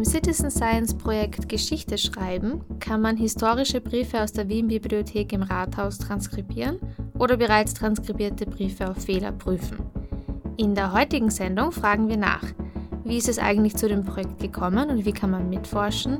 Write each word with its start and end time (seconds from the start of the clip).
Im 0.00 0.06
Citizen 0.06 0.50
Science 0.50 0.94
Projekt 0.94 1.46
Geschichte 1.50 1.98
schreiben 1.98 2.62
kann 2.80 3.02
man 3.02 3.18
historische 3.18 3.82
Briefe 3.82 4.22
aus 4.22 4.32
der 4.32 4.48
Wien-Bibliothek 4.48 5.30
im 5.34 5.42
Rathaus 5.42 5.98
transkribieren 5.98 6.78
oder 7.18 7.36
bereits 7.36 7.74
transkribierte 7.74 8.46
Briefe 8.46 8.88
auf 8.88 8.96
Fehler 8.96 9.30
prüfen. 9.30 9.76
In 10.56 10.74
der 10.74 10.94
heutigen 10.94 11.28
Sendung 11.28 11.70
fragen 11.70 12.08
wir 12.08 12.16
nach, 12.16 12.42
wie 13.04 13.18
ist 13.18 13.28
es 13.28 13.38
eigentlich 13.38 13.76
zu 13.76 13.88
dem 13.88 14.02
Projekt 14.02 14.38
gekommen 14.38 14.88
und 14.88 15.04
wie 15.04 15.12
kann 15.12 15.32
man 15.32 15.50
mitforschen? 15.50 16.16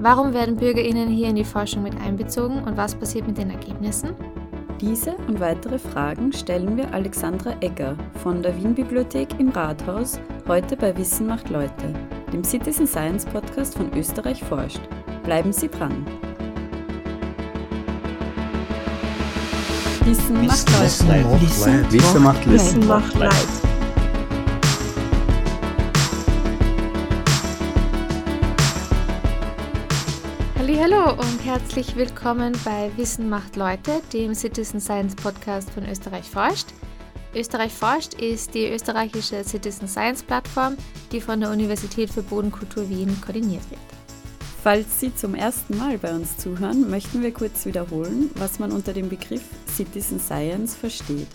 Warum 0.00 0.32
werden 0.32 0.56
BürgerInnen 0.56 1.10
hier 1.10 1.28
in 1.28 1.36
die 1.36 1.44
Forschung 1.44 1.82
mit 1.82 2.00
einbezogen 2.00 2.64
und 2.64 2.78
was 2.78 2.94
passiert 2.94 3.26
mit 3.26 3.36
den 3.36 3.50
Ergebnissen? 3.50 4.14
Diese 4.80 5.14
und 5.28 5.40
weitere 5.40 5.78
Fragen 5.78 6.32
stellen 6.32 6.74
wir 6.74 6.94
Alexandra 6.94 7.52
Egger 7.60 7.98
von 8.22 8.42
der 8.42 8.56
Wien-Bibliothek 8.56 9.38
im 9.38 9.50
Rathaus 9.50 10.18
heute 10.48 10.74
bei 10.74 10.96
Wissen 10.96 11.26
macht 11.26 11.50
Leute 11.50 11.92
dem 12.32 12.44
Citizen 12.44 12.86
Science 12.86 13.24
Podcast 13.24 13.76
von 13.76 13.92
Österreich 13.94 14.42
forscht. 14.44 14.80
Bleiben 15.24 15.52
Sie 15.52 15.68
dran. 15.68 16.06
Wissen 20.04 20.46
macht 20.46 20.70
Leid. 20.70 20.82
Wissen 21.90 22.22
macht 22.22 22.46
Leid. 22.46 22.54
Wissen 22.54 22.86
macht 22.86 23.14
Leid. 23.14 23.70
Hallo 30.82 31.12
und 31.12 31.44
herzlich 31.44 31.94
willkommen 31.94 32.56
bei 32.64 32.90
Wissen 32.96 33.28
macht 33.28 33.54
Leute, 33.56 34.00
dem 34.14 34.34
Citizen 34.34 34.80
Science 34.80 35.14
Podcast 35.14 35.68
von 35.70 35.86
Österreich 35.86 36.24
forscht. 36.30 36.68
Österreich 37.34 37.72
forscht 37.72 38.14
ist 38.14 38.54
die 38.54 38.66
österreichische 38.66 39.44
Citizen 39.44 39.86
Science 39.86 40.22
Plattform, 40.22 40.76
die 41.12 41.20
von 41.20 41.38
der 41.38 41.50
Universität 41.50 42.10
für 42.10 42.22
Bodenkultur 42.22 42.88
Wien 42.88 43.20
koordiniert 43.20 43.62
wird. 43.70 43.80
Falls 44.62 44.98
Sie 45.00 45.14
zum 45.14 45.34
ersten 45.34 45.78
Mal 45.78 45.96
bei 45.98 46.12
uns 46.12 46.36
zuhören, 46.36 46.90
möchten 46.90 47.22
wir 47.22 47.32
kurz 47.32 47.64
wiederholen, 47.66 48.30
was 48.34 48.58
man 48.58 48.72
unter 48.72 48.92
dem 48.92 49.08
Begriff 49.08 49.44
Citizen 49.68 50.18
Science 50.18 50.74
versteht. 50.74 51.28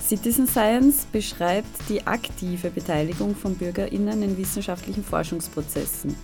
Citizen 0.00 0.46
Science 0.46 1.06
beschreibt 1.10 1.88
die 1.88 2.06
aktive 2.06 2.70
Beteiligung 2.70 3.34
von 3.34 3.54
Bürgerinnen 3.54 4.22
in 4.22 4.36
wissenschaftlichen 4.36 5.04
Forschungsprozessen. 5.04 6.14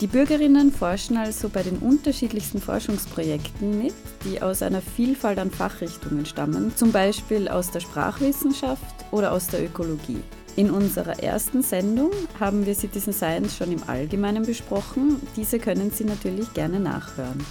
Die 0.00 0.08
Bürgerinnen 0.08 0.72
forschen 0.72 1.16
also 1.16 1.48
bei 1.48 1.62
den 1.62 1.78
unterschiedlichsten 1.78 2.60
Forschungsprojekten 2.60 3.78
mit, 3.78 3.94
die 4.24 4.42
aus 4.42 4.62
einer 4.62 4.82
Vielfalt 4.82 5.38
an 5.38 5.50
Fachrichtungen 5.50 6.26
stammen, 6.26 6.76
zum 6.76 6.90
Beispiel 6.90 7.48
aus 7.48 7.70
der 7.70 7.80
Sprachwissenschaft 7.80 8.82
oder 9.12 9.32
aus 9.32 9.46
der 9.46 9.64
Ökologie. 9.64 10.20
In 10.56 10.70
unserer 10.70 11.20
ersten 11.22 11.62
Sendung 11.62 12.10
haben 12.38 12.66
wir 12.66 12.74
Citizen 12.74 13.12
Science 13.12 13.56
schon 13.56 13.72
im 13.72 13.82
Allgemeinen 13.88 14.44
besprochen. 14.44 15.20
Diese 15.36 15.58
können 15.58 15.90
Sie 15.90 16.04
natürlich 16.04 16.52
gerne 16.54 16.78
nachhören. 16.80 17.44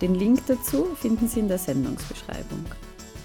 Den 0.00 0.14
Link 0.14 0.40
dazu 0.46 0.86
finden 0.96 1.28
Sie 1.28 1.40
in 1.40 1.48
der 1.48 1.58
Sendungsbeschreibung. 1.58 2.64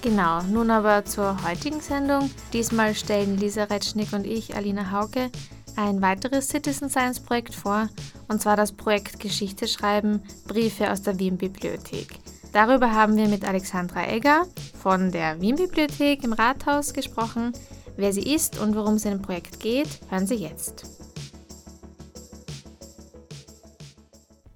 Genau, 0.02 0.44
nun 0.44 0.69
aber 0.69 1.03
zur 1.05 1.44
heutigen 1.44 1.81
Sendung. 1.81 2.29
Diesmal 2.53 2.94
stellen 2.94 3.38
Lisa 3.38 3.63
Retschnick 3.63 4.13
und 4.13 4.27
ich, 4.27 4.55
Alina 4.55 4.91
Hauke, 4.91 5.31
ein 5.76 6.02
weiteres 6.02 6.48
Citizen 6.48 6.90
Science 6.90 7.20
Projekt 7.20 7.54
vor, 7.54 7.90
und 8.28 8.42
zwar 8.42 8.56
das 8.56 8.72
Projekt 8.72 9.20
Geschichte 9.20 9.68
schreiben, 9.68 10.22
Briefe 10.48 10.92
aus 10.92 11.02
der 11.02 11.20
Wien 11.20 11.38
Bibliothek. 11.38 12.20
Darüber 12.54 12.94
haben 12.94 13.18
wir 13.18 13.28
mit 13.28 13.45
Alexandra 13.45 14.08
Egger 14.08 14.46
von 14.81 15.12
der 15.12 15.42
Wien 15.42 15.58
Bibliothek 15.58 16.23
im 16.23 16.34
Rathaus 16.34 16.94
gesprochen. 16.94 17.53
Wer 17.98 18.14
sie 18.14 18.34
ist 18.34 18.59
und 18.59 18.76
worum 18.76 18.96
es 18.96 19.06
in 19.06 19.12
dem 19.12 19.22
Projekt 19.22 19.59
geht, 19.59 19.88
hören 20.09 20.28
Sie 20.28 20.36
jetzt. 20.36 20.86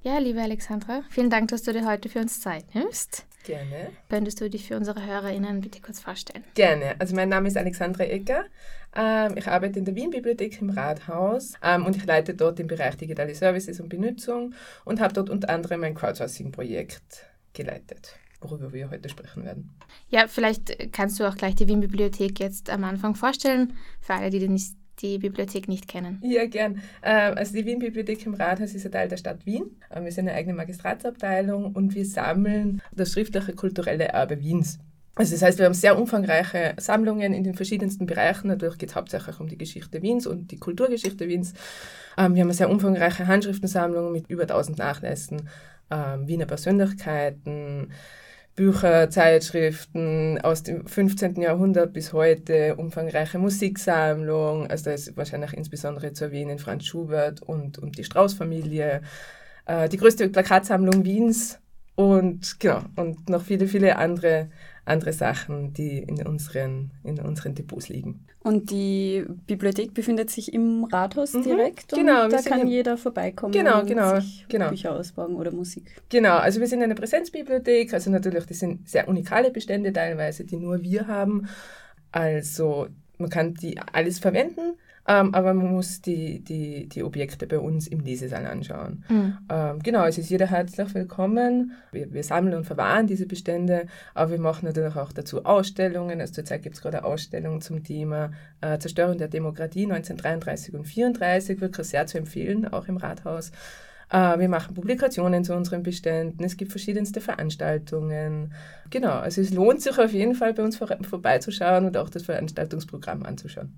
Ja, 0.01 0.17
liebe 0.17 0.41
Alexandra, 0.41 1.03
vielen 1.09 1.29
Dank, 1.29 1.49
dass 1.49 1.63
du 1.63 1.73
dir 1.73 1.85
heute 1.85 2.07
für 2.09 2.19
uns 2.19 2.39
Zeit 2.39 2.73
nimmst. 2.73 3.25
Gerne. 3.43 3.91
Könntest 4.09 4.39
du 4.39 4.49
dich 4.49 4.67
für 4.67 4.77
unsere 4.77 5.05
HörerInnen 5.05 5.61
bitte 5.61 5.81
kurz 5.81 5.99
vorstellen? 5.99 6.43
Gerne. 6.53 6.95
Also 6.99 7.15
mein 7.15 7.29
Name 7.29 7.47
ist 7.47 7.57
Alexandra 7.57 8.03
Ecker. 8.03 8.45
Ähm, 8.99 9.37
ich 9.37 9.47
arbeite 9.47 9.79
in 9.79 9.85
der 9.85 9.95
Wien-Bibliothek 9.95 10.61
im 10.61 10.71
Rathaus 10.71 11.53
ähm, 11.63 11.85
und 11.85 11.95
ich 11.95 12.05
leite 12.05 12.33
dort 12.33 12.59
den 12.59 12.67
Bereich 12.67 12.97
Digitale 12.97 13.33
Services 13.33 13.79
und 13.79 13.87
Benutzung 13.87 14.53
und 14.83 14.99
habe 14.99 15.13
dort 15.13 15.29
unter 15.29 15.49
anderem 15.49 15.83
ein 15.83 15.95
Crowdsourcing-Projekt 15.95 17.25
geleitet 17.53 18.19
worüber 18.41 18.71
wir 18.71 18.89
heute 18.89 19.09
sprechen 19.09 19.43
werden. 19.43 19.69
Ja, 20.09 20.27
vielleicht 20.27 20.93
kannst 20.93 21.19
du 21.19 21.27
auch 21.27 21.35
gleich 21.35 21.55
die 21.55 21.67
Wien-Bibliothek 21.67 22.39
jetzt 22.39 22.69
am 22.69 22.85
Anfang 22.85 23.15
vorstellen, 23.15 23.73
für 23.99 24.13
alle, 24.13 24.29
die 24.29 24.47
nicht 24.47 24.75
die 25.01 25.17
Bibliothek 25.17 25.67
nicht 25.67 25.87
kennen? 25.87 26.21
Ja, 26.23 26.45
gern. 26.45 26.81
Ähm, 27.03 27.37
also 27.37 27.53
die 27.53 27.65
Wien-Bibliothek 27.65 28.25
im 28.25 28.33
Rathaus 28.33 28.73
ist 28.73 28.85
ein 28.85 28.91
Teil 28.91 29.07
der 29.07 29.17
Stadt 29.17 29.45
Wien. 29.45 29.77
Ähm, 29.91 30.05
wir 30.05 30.11
sind 30.11 30.27
eine 30.27 30.37
eigene 30.37 30.55
Magistratsabteilung 30.55 31.73
und 31.73 31.95
wir 31.95 32.05
sammeln 32.05 32.81
das 32.91 33.11
schriftliche 33.13 33.53
kulturelle 33.53 34.05
Erbe 34.05 34.39
Wiens. 34.39 34.79
Also 35.19 35.33
das 35.33 35.41
heißt, 35.41 35.59
wir 35.59 35.65
haben 35.65 35.73
sehr 35.73 35.99
umfangreiche 35.99 36.75
Sammlungen 36.77 37.33
in 37.33 37.43
den 37.43 37.53
verschiedensten 37.53 38.05
Bereichen. 38.05 38.47
Natürlich 38.47 38.77
geht 38.77 38.91
es 38.91 38.95
hauptsächlich 38.95 39.37
um 39.41 39.49
die 39.49 39.57
Geschichte 39.57 40.01
Wiens 40.01 40.25
und 40.25 40.49
die 40.49 40.57
Kulturgeschichte 40.57 41.27
Wiens. 41.27 41.51
Ähm, 42.17 42.35
wir 42.35 42.41
haben 42.41 42.47
eine 42.47 42.53
sehr 42.53 42.69
umfangreiche 42.69 43.27
Handschriftensammlung 43.27 44.13
mit 44.13 44.29
über 44.29 44.43
1000 44.43 44.77
Nachlässen, 44.77 45.49
Wiener 45.89 46.45
Persönlichkeiten, 46.45 47.91
Bücher, 48.55 49.09
Zeitschriften 49.09 50.39
aus 50.39 50.63
dem 50.63 50.87
15. 50.87 51.41
Jahrhundert 51.41 51.91
bis 51.91 52.13
heute, 52.13 52.75
umfangreiche 52.75 53.39
Musiksammlung, 53.39 54.67
also 54.67 54.85
da 54.85 54.91
ist 54.91 55.17
wahrscheinlich 55.17 55.51
insbesondere 55.53 56.13
zu 56.13 56.25
erwähnen 56.25 56.59
Franz 56.59 56.85
Schubert 56.85 57.41
und, 57.41 57.79
und 57.79 57.97
die 57.97 58.03
Strauß-Familie, 58.03 59.01
äh, 59.65 59.89
die 59.89 59.97
größte 59.97 60.29
Plakatsammlung 60.29 61.03
Wiens 61.03 61.59
und 61.95 62.59
genau, 62.59 62.83
und 62.95 63.27
noch 63.27 63.41
viele, 63.41 63.67
viele 63.67 63.97
andere 63.97 64.49
andere 64.89 65.13
Sachen, 65.13 65.73
die 65.73 65.99
in 65.99 66.25
unseren, 66.25 66.91
in 67.03 67.19
unseren 67.19 67.55
Depots 67.55 67.89
liegen. 67.89 68.25
Und 68.41 68.71
die 68.71 69.25
Bibliothek 69.47 69.93
befindet 69.93 70.29
sich 70.29 70.53
im 70.53 70.85
Rathaus 70.85 71.33
mhm, 71.33 71.43
direkt 71.43 71.89
genau, 71.89 72.25
und 72.25 72.33
da 72.33 72.41
kann 72.41 72.67
jeder 72.67 72.97
vorbeikommen 72.97 73.51
genau, 73.51 73.81
und 73.81 73.87
genau, 73.87 74.15
sich 74.19 74.45
genau. 74.47 74.69
Bücher 74.69 74.95
ausbauen 74.95 75.35
oder 75.35 75.51
Musik. 75.51 76.01
Genau, 76.09 76.37
also 76.37 76.59
wir 76.59 76.67
sind 76.67 76.81
eine 76.81 76.95
Präsenzbibliothek, 76.95 77.93
also 77.93 78.09
natürlich, 78.09 78.45
das 78.45 78.59
sind 78.59 78.87
sehr 78.87 79.07
unikale 79.07 79.51
Bestände 79.51 79.91
teilweise, 79.91 80.45
die 80.45 80.57
nur 80.57 80.81
wir 80.81 81.07
haben. 81.07 81.49
Also 82.11 82.87
man 83.17 83.29
kann 83.29 83.53
die 83.53 83.77
alles 83.91 84.19
verwenden, 84.19 84.77
ähm, 85.09 85.33
aber 85.33 85.55
man 85.55 85.71
muss 85.71 86.01
die, 86.01 86.39
die, 86.41 86.87
die 86.87 87.01
Objekte 87.01 87.47
bei 87.47 87.57
uns 87.57 87.87
im 87.87 87.99
Lesesaal 88.01 88.45
anschauen. 88.45 89.03
Mhm. 89.09 89.37
Ähm, 89.49 89.79
genau, 89.79 90.05
es 90.05 90.19
ist 90.19 90.29
jeder 90.29 90.45
herzlich 90.45 90.93
willkommen. 90.93 91.71
Wir, 91.91 92.13
wir, 92.13 92.23
sammeln 92.23 92.53
und 92.53 92.65
verwahren 92.65 93.07
diese 93.07 93.25
Bestände, 93.25 93.87
aber 94.13 94.31
wir 94.33 94.39
machen 94.39 94.67
natürlich 94.67 94.95
auch 94.95 95.11
dazu 95.11 95.45
Ausstellungen. 95.45 96.21
Also 96.21 96.33
zurzeit 96.33 96.61
gibt 96.61 96.75
es 96.75 96.83
gerade 96.83 96.99
eine 96.99 97.07
Ausstellung 97.07 97.59
zum 97.59 97.83
Thema 97.83 98.29
äh, 98.61 98.77
Zerstörung 98.77 99.17
der 99.17 99.29
Demokratie 99.29 99.85
1933 99.85 100.75
und 100.75 100.81
1934, 100.81 101.59
wirklich 101.59 101.87
sehr 101.87 102.05
zu 102.05 102.19
empfehlen, 102.19 102.67
auch 102.67 102.87
im 102.87 102.97
Rathaus. 102.97 103.51
Äh, 104.11 104.37
wir 104.37 104.47
machen 104.47 104.75
Publikationen 104.75 105.43
zu 105.43 105.55
unseren 105.55 105.81
Beständen. 105.81 106.43
Es 106.43 106.55
gibt 106.55 106.69
verschiedenste 106.69 107.19
Veranstaltungen. 107.19 108.53
Genau, 108.91 109.13
also 109.13 109.41
es 109.41 109.49
lohnt 109.51 109.81
sich 109.81 109.97
auf 109.97 110.13
jeden 110.13 110.35
Fall 110.35 110.53
bei 110.53 110.61
uns 110.61 110.77
vor, 110.77 110.95
vorbeizuschauen 111.01 111.85
und 111.85 111.97
auch 111.97 112.11
das 112.11 112.21
Veranstaltungsprogramm 112.21 113.23
anzuschauen. 113.23 113.73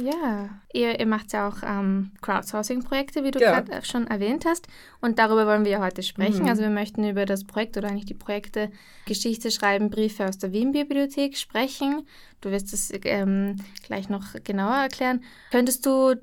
Ja, 0.00 0.48
ihr, 0.72 0.98
ihr 0.98 1.06
macht 1.06 1.32
ja 1.32 1.48
auch 1.48 1.58
ähm, 1.62 2.12
Crowdsourcing-Projekte, 2.22 3.24
wie 3.24 3.30
du 3.30 3.40
ja. 3.40 3.60
gerade 3.60 3.84
schon 3.84 4.06
erwähnt 4.06 4.44
hast. 4.46 4.66
Und 5.00 5.18
darüber 5.18 5.46
wollen 5.46 5.64
wir 5.64 5.72
ja 5.72 5.80
heute 5.80 6.02
sprechen. 6.02 6.42
Mhm. 6.42 6.48
Also 6.48 6.62
wir 6.62 6.70
möchten 6.70 7.08
über 7.08 7.26
das 7.26 7.44
Projekt 7.44 7.76
oder 7.76 7.88
eigentlich 7.88 8.06
die 8.06 8.14
Projekte 8.14 8.70
Geschichte 9.06 9.50
schreiben, 9.50 9.90
Briefe 9.90 10.26
aus 10.26 10.38
der 10.38 10.52
Wien-Bibliothek 10.52 11.36
sprechen. 11.36 12.06
Du 12.40 12.50
wirst 12.50 12.72
es 12.72 12.92
ähm, 13.04 13.56
gleich 13.82 14.08
noch 14.08 14.34
genauer 14.44 14.76
erklären. 14.76 15.22
Könntest 15.50 15.84
du 15.84 16.14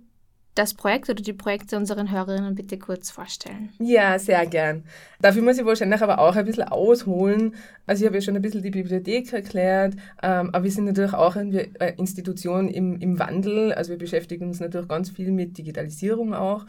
das 0.57 0.73
Projekt 0.73 1.09
oder 1.09 1.21
die 1.21 1.33
Projekte 1.33 1.77
unseren 1.77 2.11
Hörerinnen 2.11 2.55
bitte 2.55 2.77
kurz 2.77 3.11
vorstellen? 3.11 3.69
Ja, 3.79 4.17
sehr 4.17 4.45
gern. 4.45 4.83
Dafür 5.21 5.41
muss 5.41 5.57
ich 5.57 5.65
wahrscheinlich 5.65 6.01
aber 6.01 6.19
auch 6.19 6.35
ein 6.35 6.45
bisschen 6.45 6.63
ausholen. 6.63 7.55
Also 7.85 8.03
ich 8.03 8.07
habe 8.07 8.17
ja 8.17 8.21
schon 8.21 8.35
ein 8.35 8.41
bisschen 8.41 8.63
die 8.63 8.71
Bibliothek 8.71 9.31
erklärt, 9.33 9.95
ähm, 10.21 10.49
aber 10.53 10.63
wir 10.63 10.71
sind 10.71 10.85
natürlich 10.85 11.13
auch 11.13 11.35
eine 11.35 11.61
Institution 11.97 12.67
im, 12.69 12.99
im 12.99 13.19
Wandel. 13.19 13.73
Also 13.73 13.91
wir 13.91 13.97
beschäftigen 13.97 14.47
uns 14.47 14.59
natürlich 14.59 14.87
ganz 14.87 15.09
viel 15.11 15.31
mit 15.31 15.57
Digitalisierung 15.57 16.33
auch. 16.33 16.65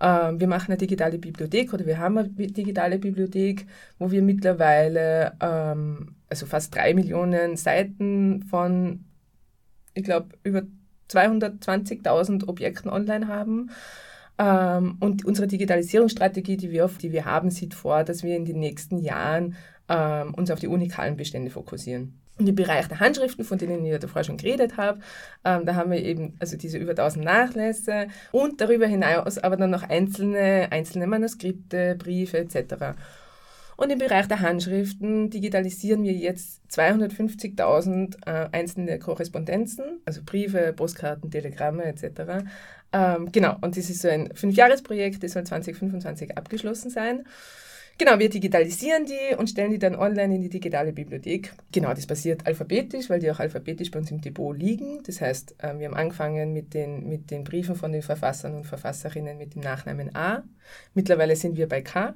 Ähm, 0.00 0.40
wir 0.40 0.48
machen 0.48 0.68
eine 0.68 0.78
digitale 0.78 1.18
Bibliothek 1.18 1.72
oder 1.74 1.86
wir 1.86 1.98
haben 1.98 2.18
eine 2.18 2.28
digitale 2.28 2.98
Bibliothek, 2.98 3.66
wo 3.98 4.10
wir 4.10 4.22
mittlerweile 4.22 5.32
ähm, 5.40 6.16
also 6.28 6.46
fast 6.46 6.74
drei 6.74 6.94
Millionen 6.94 7.56
Seiten 7.56 8.42
von, 8.44 9.04
ich 9.94 10.04
glaube, 10.04 10.28
über 10.42 10.62
220.000 11.10 12.48
Objekten 12.48 12.90
online 12.90 13.28
haben. 13.28 13.70
Ähm, 14.38 14.96
und 15.00 15.24
unsere 15.24 15.46
Digitalisierungsstrategie, 15.46 16.56
die 16.56 16.70
wir, 16.70 16.90
die 17.00 17.12
wir 17.12 17.24
haben, 17.24 17.50
sieht 17.50 17.74
vor, 17.74 18.04
dass 18.04 18.22
wir 18.22 18.36
in 18.36 18.44
den 18.44 18.58
nächsten 18.58 18.98
Jahren 18.98 19.56
ähm, 19.88 20.34
uns 20.34 20.50
auf 20.50 20.60
die 20.60 20.68
unikalen 20.68 21.16
Bestände 21.16 21.50
fokussieren. 21.50 22.20
Und 22.38 22.48
im 22.48 22.54
Bereich 22.54 22.88
der 22.88 23.00
Handschriften, 23.00 23.44
von 23.44 23.58
denen 23.58 23.84
ich 23.84 23.92
ja 23.92 23.98
davor 23.98 24.24
schon 24.24 24.38
geredet 24.38 24.78
habe, 24.78 25.00
ähm, 25.44 25.66
da 25.66 25.74
haben 25.74 25.90
wir 25.90 26.02
eben 26.02 26.36
also 26.38 26.56
diese 26.56 26.78
über 26.78 26.92
1000 26.92 27.22
Nachlässe 27.22 28.06
und 28.32 28.62
darüber 28.62 28.86
hinaus 28.86 29.36
aber 29.36 29.58
dann 29.58 29.68
noch 29.68 29.82
einzelne, 29.82 30.68
einzelne 30.70 31.06
Manuskripte, 31.06 31.96
Briefe 31.96 32.38
etc. 32.38 32.96
Und 33.80 33.88
im 33.88 33.98
Bereich 33.98 34.28
der 34.28 34.40
Handschriften 34.40 35.30
digitalisieren 35.30 36.02
wir 36.02 36.12
jetzt 36.12 36.60
250.000 36.70 38.26
äh, 38.26 38.48
einzelne 38.52 38.98
Korrespondenzen, 38.98 40.02
also 40.04 40.20
Briefe, 40.22 40.74
Postkarten, 40.74 41.30
Telegramme 41.30 41.84
etc. 41.84 42.44
Ähm, 42.92 43.32
genau, 43.32 43.56
und 43.62 43.78
das 43.78 43.88
ist 43.88 44.02
so 44.02 44.08
ein 44.08 44.34
Fünfjahresprojekt, 44.34 45.22
das 45.22 45.32
soll 45.32 45.44
2025 45.44 46.36
abgeschlossen 46.36 46.90
sein. 46.90 47.24
Genau, 47.96 48.18
wir 48.18 48.28
digitalisieren 48.28 49.06
die 49.06 49.34
und 49.36 49.48
stellen 49.48 49.70
die 49.70 49.78
dann 49.78 49.96
online 49.96 50.34
in 50.34 50.42
die 50.42 50.50
digitale 50.50 50.92
Bibliothek. 50.92 51.54
Genau, 51.72 51.94
das 51.94 52.06
passiert 52.06 52.46
alphabetisch, 52.46 53.08
weil 53.08 53.20
die 53.20 53.30
auch 53.30 53.40
alphabetisch 53.40 53.90
bei 53.90 53.98
uns 53.98 54.10
im 54.10 54.20
Depot 54.20 54.54
liegen. 54.54 55.02
Das 55.06 55.22
heißt, 55.22 55.54
äh, 55.56 55.78
wir 55.78 55.88
haben 55.88 55.96
angefangen 55.96 56.52
mit 56.52 56.74
den, 56.74 57.08
mit 57.08 57.30
den 57.30 57.44
Briefen 57.44 57.76
von 57.76 57.92
den 57.92 58.02
Verfassern 58.02 58.56
und 58.56 58.66
Verfasserinnen 58.66 59.38
mit 59.38 59.54
dem 59.54 59.62
Nachnamen 59.62 60.14
A. 60.14 60.44
Mittlerweile 60.92 61.34
sind 61.34 61.56
wir 61.56 61.66
bei 61.66 61.80
K. 61.80 62.14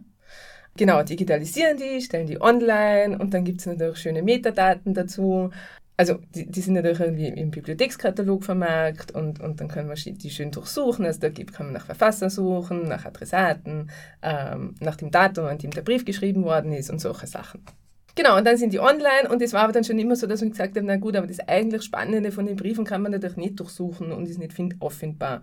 Genau, 0.76 1.02
digitalisieren 1.02 1.76
die, 1.76 2.00
stellen 2.00 2.26
die 2.26 2.40
online 2.40 3.16
und 3.18 3.32
dann 3.32 3.44
gibt 3.44 3.60
es 3.60 3.66
natürlich 3.66 3.98
schöne 3.98 4.22
Metadaten 4.22 4.92
dazu 4.92 5.50
also 5.96 6.18
die, 6.34 6.50
die, 6.50 6.60
sind 6.60 6.74
natürlich 6.74 7.00
irgendwie 7.00 7.28
im 7.28 7.50
Bibliothekskatalog 7.50 8.44
vermerkt 8.44 9.12
und, 9.12 9.40
und 9.40 9.60
dann 9.60 9.68
können 9.68 9.88
wir 9.88 9.94
die 9.94 10.30
schön 10.30 10.50
durchsuchen. 10.50 11.04
Also 11.04 11.20
da 11.20 11.30
kann 11.30 11.66
man 11.66 11.72
nach 11.72 11.86
Verfasser 11.86 12.30
suchen, 12.30 12.88
nach 12.88 13.04
Adressaten, 13.04 13.90
ähm, 14.22 14.74
nach 14.80 14.96
dem 14.96 15.10
Datum, 15.10 15.46
an 15.46 15.58
dem 15.58 15.70
der 15.70 15.82
Brief 15.82 16.04
geschrieben 16.04 16.44
worden 16.44 16.72
ist 16.72 16.90
und 16.90 17.00
solche 17.00 17.26
Sachen. 17.26 17.64
Genau, 18.16 18.36
und 18.36 18.44
dann 18.46 18.56
sind 18.56 18.72
die 18.72 18.78
online 18.78 19.28
und 19.28 19.42
es 19.42 19.52
war 19.52 19.62
aber 19.62 19.72
dann 19.72 19.82
schon 19.82 19.98
immer 19.98 20.14
so, 20.14 20.26
dass 20.26 20.40
wir 20.40 20.48
gesagt 20.48 20.76
haben, 20.76 20.86
na 20.86 20.96
gut, 20.96 21.16
aber 21.16 21.26
das 21.26 21.40
eigentlich 21.40 21.82
Spannende 21.82 22.30
von 22.30 22.46
den 22.46 22.56
Briefen 22.56 22.84
kann 22.84 23.02
man 23.02 23.10
natürlich 23.10 23.36
nicht 23.36 23.58
durchsuchen 23.58 24.12
und 24.12 24.28
ist 24.28 24.38
nicht 24.38 24.54
auffindbar. 24.80 25.42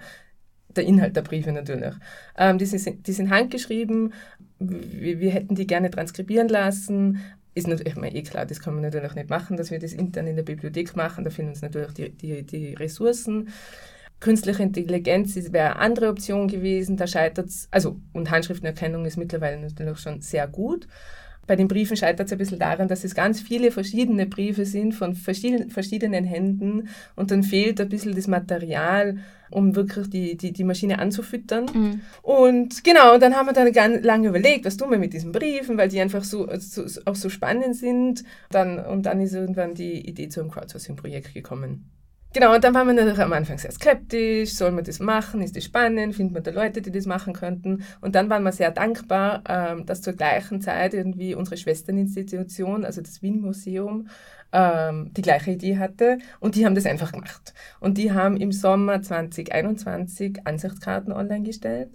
Der 0.75 0.85
Inhalt 0.85 1.15
der 1.15 1.21
Briefe 1.21 1.51
natürlich. 1.51 1.93
Ähm, 2.37 2.57
die, 2.57 2.65
sind, 2.65 3.07
die 3.07 3.13
sind 3.13 3.29
handgeschrieben, 3.29 4.13
wir, 4.59 5.19
wir 5.19 5.31
hätten 5.31 5.55
die 5.55 5.67
gerne 5.67 5.89
transkribieren 5.89 6.47
lassen, 6.47 7.19
ist 7.53 7.67
natürlich 7.67 7.97
immer 7.97 8.13
eh 8.13 8.23
klar, 8.23 8.45
das 8.45 8.59
kann 8.59 8.75
man 8.75 8.83
natürlich 8.83 9.15
nicht 9.15 9.29
machen, 9.29 9.57
dass 9.57 9.71
wir 9.71 9.79
das 9.79 9.93
intern 9.93 10.27
in 10.27 10.35
der 10.35 10.43
Bibliothek 10.43 10.95
machen, 10.95 11.23
da 11.23 11.29
fehlen 11.29 11.49
uns 11.49 11.61
natürlich 11.61 11.93
die, 11.93 12.09
die, 12.11 12.43
die 12.43 12.73
Ressourcen. 12.75 13.49
Künstliche 14.19 14.63
Intelligenz 14.63 15.35
wäre 15.51 15.71
eine 15.71 15.79
andere 15.79 16.09
Option 16.09 16.47
gewesen, 16.47 16.95
da 16.95 17.07
scheitert 17.07 17.47
es, 17.47 17.67
also 17.71 17.99
und 18.13 18.29
Handschriftenerkennung 18.29 19.05
ist 19.05 19.17
mittlerweile 19.17 19.59
natürlich 19.59 19.99
schon 19.99 20.21
sehr 20.21 20.47
gut. 20.47 20.87
Bei 21.47 21.55
den 21.55 21.67
Briefen 21.67 21.97
scheitert 21.97 22.27
es 22.27 22.31
ein 22.31 22.37
bisschen 22.37 22.59
daran, 22.59 22.87
dass 22.87 23.03
es 23.03 23.15
ganz 23.15 23.41
viele 23.41 23.71
verschiedene 23.71 24.25
Briefe 24.25 24.65
sind 24.65 24.93
von 24.93 25.15
verschiedenen 25.15 26.23
Händen 26.23 26.89
und 27.15 27.31
dann 27.31 27.43
fehlt 27.43 27.81
ein 27.81 27.89
bisschen 27.89 28.15
das 28.15 28.27
Material, 28.27 29.17
um 29.49 29.75
wirklich 29.75 30.09
die, 30.09 30.37
die, 30.37 30.53
die 30.53 30.63
Maschine 30.63 30.99
anzufüttern. 30.99 31.65
Mhm. 31.73 32.01
Und 32.21 32.83
genau, 32.83 33.15
und 33.15 33.21
dann 33.21 33.35
haben 33.35 33.47
wir 33.47 33.53
dann 33.53 33.71
ganz 33.73 34.03
lange 34.03 34.29
überlegt, 34.29 34.65
was 34.65 34.77
tun 34.77 34.91
wir 34.91 34.99
mit 34.99 35.13
diesen 35.13 35.31
Briefen, 35.31 35.77
weil 35.77 35.89
die 35.89 35.99
einfach 35.99 36.23
so, 36.23 36.47
so, 36.57 36.85
auch 37.05 37.15
so 37.15 37.29
spannend 37.29 37.75
sind. 37.75 38.23
Dann, 38.49 38.79
und 38.79 39.05
dann 39.05 39.19
ist 39.19 39.33
irgendwann 39.33 39.73
die 39.73 40.07
Idee 40.07 40.29
zu 40.29 40.39
einem 40.39 40.51
Crowdsourcing-Projekt 40.51 41.33
gekommen. 41.33 41.89
Genau, 42.33 42.55
und 42.55 42.63
dann 42.63 42.73
waren 42.73 42.87
wir 42.87 42.93
natürlich 42.93 43.19
am 43.19 43.33
Anfang 43.33 43.57
sehr 43.57 43.71
skeptisch, 43.71 44.53
soll 44.53 44.71
man 44.71 44.85
das 44.85 44.99
machen, 44.99 45.41
ist 45.41 45.57
das 45.57 45.65
spannend, 45.65 46.15
findet 46.15 46.33
man 46.33 46.43
da 46.43 46.51
Leute, 46.51 46.81
die 46.81 46.91
das 46.91 47.05
machen 47.05 47.33
könnten. 47.33 47.83
Und 47.99 48.15
dann 48.15 48.29
waren 48.29 48.43
wir 48.43 48.53
sehr 48.53 48.71
dankbar, 48.71 49.43
ähm, 49.49 49.85
dass 49.85 50.01
zur 50.01 50.13
gleichen 50.13 50.61
Zeit 50.61 50.93
irgendwie 50.93 51.35
unsere 51.35 51.57
Schwesterninstitution, 51.57 52.85
also 52.85 53.01
das 53.01 53.21
Wien-Museum, 53.21 54.07
ähm, 54.53 55.11
die 55.13 55.21
gleiche 55.21 55.51
Idee 55.51 55.77
hatte 55.77 56.19
und 56.39 56.55
die 56.55 56.65
haben 56.65 56.75
das 56.75 56.85
einfach 56.85 57.11
gemacht. 57.11 57.53
Und 57.81 57.97
die 57.97 58.13
haben 58.13 58.37
im 58.37 58.53
Sommer 58.53 59.01
2021 59.01 60.47
Ansichtskarten 60.47 61.11
online 61.11 61.43
gestellt. 61.43 61.89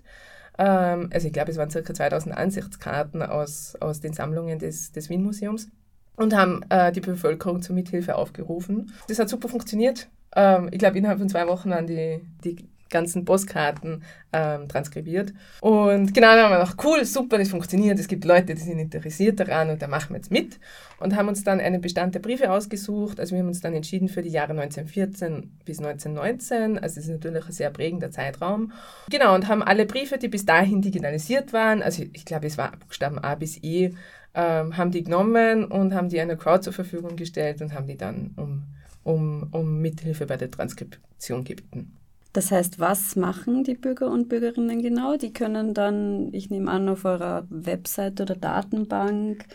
Ähm, 0.59 1.09
also 1.12 1.27
ich 1.29 1.32
glaube, 1.32 1.50
es 1.50 1.56
waren 1.56 1.71
circa 1.71 1.94
2000 1.94 2.37
Ansichtskarten 2.37 3.23
aus, 3.23 3.75
aus 3.81 4.00
den 4.00 4.12
Sammlungen 4.12 4.59
des, 4.59 4.93
des 4.93 5.09
Wien-Museums 5.09 5.69
und 6.17 6.35
haben 6.35 6.62
äh, 6.69 6.93
die 6.93 7.00
Bevölkerung 7.00 7.62
zur 7.62 7.75
Mithilfe 7.75 8.17
aufgerufen. 8.17 8.93
Das 9.09 9.19
hat 9.19 9.29
super 9.29 9.49
funktioniert. 9.49 10.09
Ähm, 10.34 10.69
ich 10.73 10.78
glaube, 10.78 10.99
innerhalb 10.99 11.19
von 11.19 11.28
zwei 11.28 11.46
Wochen 11.46 11.70
waren 11.70 11.87
die, 11.87 12.20
die 12.44 12.69
ganzen 12.90 13.25
Postkarten 13.25 14.05
ähm, 14.32 14.69
transkribiert. 14.69 15.32
Und 15.61 16.14
genau, 16.14 16.28
dann 16.28 16.44
haben 16.44 16.50
wir 16.52 16.58
gedacht, 16.61 16.84
cool, 16.84 17.05
super, 17.05 17.38
das 17.38 17.49
funktioniert, 17.49 17.99
es 17.99 18.08
gibt 18.08 18.25
Leute, 18.25 18.55
die 18.55 18.61
sind 18.61 18.78
interessiert 18.78 19.40
daran 19.40 19.70
und 19.70 19.82
da 19.82 19.88
machen 19.88 20.11
wir 20.11 20.17
jetzt 20.17 20.31
mit. 20.31 20.58
Und 20.99 21.17
haben 21.17 21.28
uns 21.28 21.44
dann 21.44 21.61
einen 21.61 21.81
Bestand 21.81 22.14
der 22.14 22.20
Briefe 22.20 22.50
ausgesucht. 22.50 23.20
Also 23.20 23.32
wir 23.34 23.40
haben 23.40 23.49
uns 23.49 23.61
dann 23.61 23.75
entschieden 23.75 24.08
für 24.08 24.23
die 24.23 24.31
Jahre 24.31 24.52
1914 24.52 25.58
bis 25.64 25.78
1919. 25.78 26.79
Also 26.79 26.96
das 26.96 27.05
ist 27.05 27.11
natürlich 27.11 27.46
ein 27.46 27.52
sehr 27.52 27.70
prägender 27.70 28.11
Zeitraum. 28.11 28.72
Genau, 29.11 29.34
und 29.34 29.49
haben 29.49 29.62
alle 29.62 29.84
Briefe, 29.84 30.17
die 30.19 30.29
bis 30.29 30.46
dahin 30.46 30.81
digitalisiert 30.81 31.52
waren, 31.52 31.82
also 31.82 32.05
ich 32.12 32.25
glaube, 32.25 32.46
es 32.46 32.56
war 32.56 32.72
Buchstaben 32.72 33.19
A 33.19 33.34
bis 33.34 33.62
E, 33.62 33.90
ähm, 34.34 34.76
haben 34.76 34.90
die 34.90 35.02
genommen 35.02 35.64
und 35.64 35.94
haben 35.94 36.08
die 36.08 36.20
einer 36.20 36.37
Crowd 36.37 36.62
zur 36.62 36.72
Verfügung 36.72 37.17
gestellt 37.17 37.62
und 37.62 37.72
haben 37.72 37.87
die 37.87 37.96
dann 37.96 38.32
um, 38.37 38.64
um, 39.06 39.49
um 39.53 39.81
Mithilfe 39.81 40.26
bei 40.26 40.37
der 40.37 40.50
Transkription 40.50 41.44
gebeten. 41.44 41.97
Das 42.32 42.50
heißt, 42.50 42.79
was 42.79 43.17
machen 43.17 43.64
die 43.64 43.75
Bürger 43.75 44.11
und 44.11 44.29
Bürgerinnen 44.29 44.82
genau? 44.82 45.17
Die 45.17 45.32
können 45.32 45.73
dann, 45.73 46.35
ich 46.35 46.50
nehme 46.50 46.70
an, 46.70 46.88
auf 46.88 47.05
eurer 47.05 47.47
Website 47.49 48.20
oder 48.20 48.35
Datenbank 48.35 49.47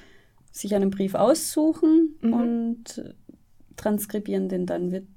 sich 0.51 0.73
einen 0.73 0.89
Brief 0.89 1.13
aussuchen 1.13 2.15
mhm. 2.21 2.33
und 2.33 3.15
transkribieren 3.75 4.49
den 4.49 4.65
dann. 4.65 5.07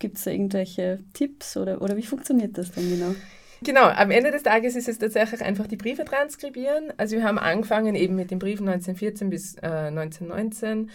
Gibt 0.00 0.16
es 0.16 0.24
da 0.24 0.30
irgendwelche 0.30 1.00
Tipps 1.12 1.56
oder, 1.56 1.82
oder 1.82 1.96
wie 1.96 2.02
funktioniert 2.02 2.56
das 2.56 2.72
dann 2.72 2.88
genau? 2.88 3.14
Genau, 3.62 3.84
am 3.84 4.10
Ende 4.10 4.30
des 4.30 4.42
Tages 4.42 4.74
ist 4.74 4.88
es 4.88 4.98
tatsächlich 4.98 5.42
einfach 5.42 5.66
die 5.66 5.76
Briefe 5.76 6.06
transkribieren. 6.06 6.94
Also 6.96 7.16
wir 7.16 7.24
haben 7.24 7.38
angefangen 7.38 7.94
eben 7.94 8.16
mit 8.16 8.30
den 8.30 8.38
Briefen 8.38 8.66
1914 8.66 9.28
bis 9.28 9.54
äh, 9.56 9.66
1919 9.66 10.90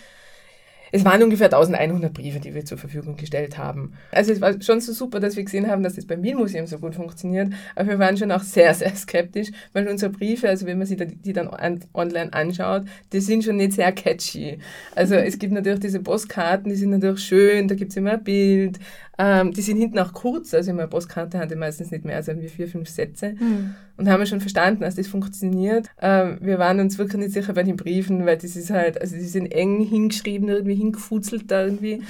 es 0.95 1.03
waren 1.03 1.21
ungefähr 1.21 1.47
1100 1.47 2.13
Briefe, 2.13 2.39
die 2.39 2.55
wir 2.55 2.63
zur 2.63 2.77
Verfügung 2.77 3.17
gestellt 3.17 3.57
haben. 3.57 3.91
Also 4.11 4.31
es 4.31 4.39
war 4.39 4.61
schon 4.61 4.79
so 4.79 4.93
super, 4.93 5.19
dass 5.19 5.35
wir 5.35 5.43
gesehen 5.43 5.69
haben, 5.69 5.83
dass 5.83 5.95
das 5.95 6.05
beim 6.05 6.23
Wien-Museum 6.23 6.67
so 6.67 6.77
gut 6.77 6.95
funktioniert. 6.95 7.51
Aber 7.75 7.89
wir 7.89 7.99
waren 7.99 8.15
schon 8.15 8.31
auch 8.31 8.43
sehr, 8.43 8.73
sehr 8.73 8.95
skeptisch, 8.95 9.49
weil 9.73 9.89
unsere 9.89 10.09
Briefe, 10.09 10.47
also 10.47 10.65
wenn 10.65 10.77
man 10.77 10.87
sich 10.87 10.97
die 11.21 11.33
dann 11.33 11.49
online 11.93 12.31
anschaut, 12.31 12.83
die 13.11 13.19
sind 13.19 13.43
schon 13.43 13.57
nicht 13.57 13.73
sehr 13.73 13.91
catchy. 13.91 14.59
Also 14.95 15.15
es 15.15 15.37
gibt 15.37 15.51
natürlich 15.51 15.81
diese 15.81 15.99
Postkarten, 15.99 16.69
die 16.69 16.77
sind 16.77 16.91
natürlich 16.91 17.25
schön, 17.25 17.67
da 17.67 17.75
gibt 17.75 17.91
es 17.91 17.97
immer 17.97 18.13
ein 18.13 18.23
Bild. 18.23 18.79
Ähm, 19.17 19.53
die 19.53 19.61
sind 19.61 19.77
hinten 19.77 19.99
auch 19.99 20.13
kurz, 20.13 20.53
also 20.53 20.73
meine 20.73 20.87
Postkarte 20.87 21.39
hatte 21.39 21.55
meistens 21.55 21.91
nicht 21.91 22.03
mehr 22.03 22.17
als 22.17 22.27
irgendwie 22.27 22.49
vier, 22.49 22.67
fünf 22.67 22.89
Sätze. 22.89 23.35
Mhm. 23.39 23.75
Und 23.97 24.09
haben 24.09 24.19
wir 24.19 24.25
schon 24.25 24.41
verstanden, 24.41 24.81
dass 24.81 24.95
das 24.95 25.07
funktioniert. 25.07 25.87
Ähm, 26.01 26.37
wir 26.41 26.59
waren 26.59 26.81
uns 26.81 26.97
wirklich 26.97 27.21
nicht 27.21 27.33
sicher 27.33 27.53
bei 27.53 27.63
den 27.63 27.77
Briefen, 27.77 28.25
weil 28.25 28.37
das 28.37 28.57
ist 28.57 28.69
halt, 28.69 28.99
also 28.99 29.15
die 29.15 29.21
sind 29.21 29.47
eng 29.53 29.79
hingeschrieben, 29.79 30.49
irgendwie 30.49 30.75
hingefuzelt 30.85 31.49
da 31.51 31.65
irgendwie. 31.65 32.03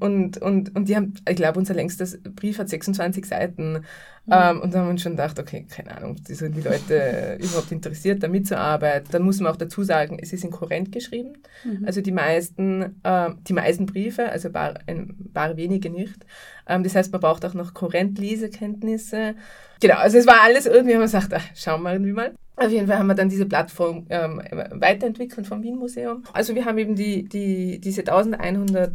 Und, 0.00 0.38
und, 0.38 0.74
und 0.74 0.88
die 0.88 0.96
haben, 0.96 1.14
ich 1.28 1.36
glaube, 1.36 1.58
unser 1.58 1.74
längstes 1.74 2.18
Brief 2.22 2.58
hat 2.58 2.68
26 2.68 3.26
Seiten. 3.26 3.84
Mhm. 4.26 4.32
Ähm, 4.32 4.60
und 4.60 4.72
da 4.72 4.78
haben 4.78 4.86
wir 4.86 4.90
uns 4.90 5.02
schon 5.02 5.12
gedacht, 5.12 5.38
okay, 5.38 5.66
keine 5.68 5.96
Ahnung, 5.96 6.16
die 6.28 6.34
sind 6.34 6.56
die 6.56 6.60
Leute 6.60 7.38
überhaupt 7.40 7.72
interessiert, 7.72 8.22
da 8.22 8.28
mitzuarbeiten. 8.28 9.08
Dann 9.10 9.22
muss 9.22 9.40
man 9.40 9.52
auch 9.52 9.56
dazu 9.56 9.82
sagen, 9.82 10.18
es 10.20 10.32
ist 10.32 10.44
in 10.44 10.50
Korrent 10.50 10.92
geschrieben. 10.92 11.38
Mhm. 11.64 11.84
Also 11.84 12.00
die 12.00 12.12
meisten, 12.12 13.00
äh, 13.02 13.30
die 13.48 13.52
meisten 13.52 13.86
Briefe, 13.86 14.30
also 14.30 14.50
bar, 14.50 14.74
ein 14.86 15.30
paar 15.34 15.56
wenige 15.56 15.90
nicht. 15.90 16.24
Ähm, 16.68 16.84
das 16.84 16.94
heißt, 16.94 17.10
man 17.10 17.20
braucht 17.20 17.44
auch 17.44 17.54
noch 17.54 17.74
Korrent-Lesekenntnisse. 17.74 19.34
Genau, 19.80 19.96
also 19.96 20.18
es 20.18 20.26
war 20.26 20.42
alles 20.42 20.66
irgendwie, 20.66 20.94
haben 20.94 21.00
wir 21.00 21.06
gesagt, 21.06 21.34
ach, 21.34 21.44
schauen 21.56 21.82
wir 21.82 21.92
irgendwie 21.92 22.12
mal. 22.12 22.32
Auf 22.54 22.70
jeden 22.70 22.86
Fall 22.86 22.98
haben 22.98 23.06
wir 23.08 23.14
dann 23.14 23.28
diese 23.28 23.46
Plattform 23.46 24.06
ähm, 24.10 24.40
weiterentwickelt 24.72 25.46
vom 25.46 25.62
Wien 25.62 25.76
Museum. 25.76 26.22
Also 26.32 26.54
wir 26.54 26.64
haben 26.64 26.78
eben 26.78 26.94
die, 26.94 27.24
die, 27.24 27.80
diese 27.80 28.02
1100 28.02 28.92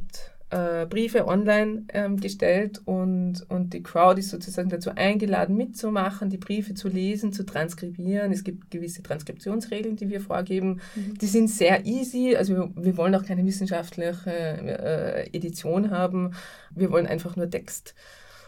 äh, 0.49 0.85
Briefe 0.85 1.27
online 1.27 1.83
ähm, 1.89 2.17
gestellt 2.17 2.81
und, 2.85 3.45
und 3.49 3.73
die 3.73 3.83
Crowd 3.83 4.19
ist 4.19 4.29
sozusagen 4.29 4.69
dazu 4.69 4.91
eingeladen, 4.95 5.57
mitzumachen, 5.57 6.29
die 6.29 6.37
Briefe 6.37 6.73
zu 6.73 6.87
lesen, 6.87 7.33
zu 7.33 7.45
transkribieren. 7.45 8.31
Es 8.31 8.43
gibt 8.43 8.71
gewisse 8.71 9.03
Transkriptionsregeln, 9.03 9.97
die 9.97 10.09
wir 10.09 10.21
vorgeben. 10.21 10.79
Mhm. 10.95 11.17
Die 11.17 11.25
sind 11.25 11.49
sehr 11.49 11.85
easy, 11.85 12.35
also 12.37 12.55
wir, 12.55 12.69
wir 12.75 12.97
wollen 12.97 13.15
auch 13.15 13.25
keine 13.25 13.45
wissenschaftliche 13.45 14.31
äh, 14.31 15.27
Edition 15.35 15.91
haben. 15.91 16.31
Wir 16.73 16.91
wollen 16.91 17.07
einfach 17.07 17.35
nur 17.35 17.49
Text 17.49 17.93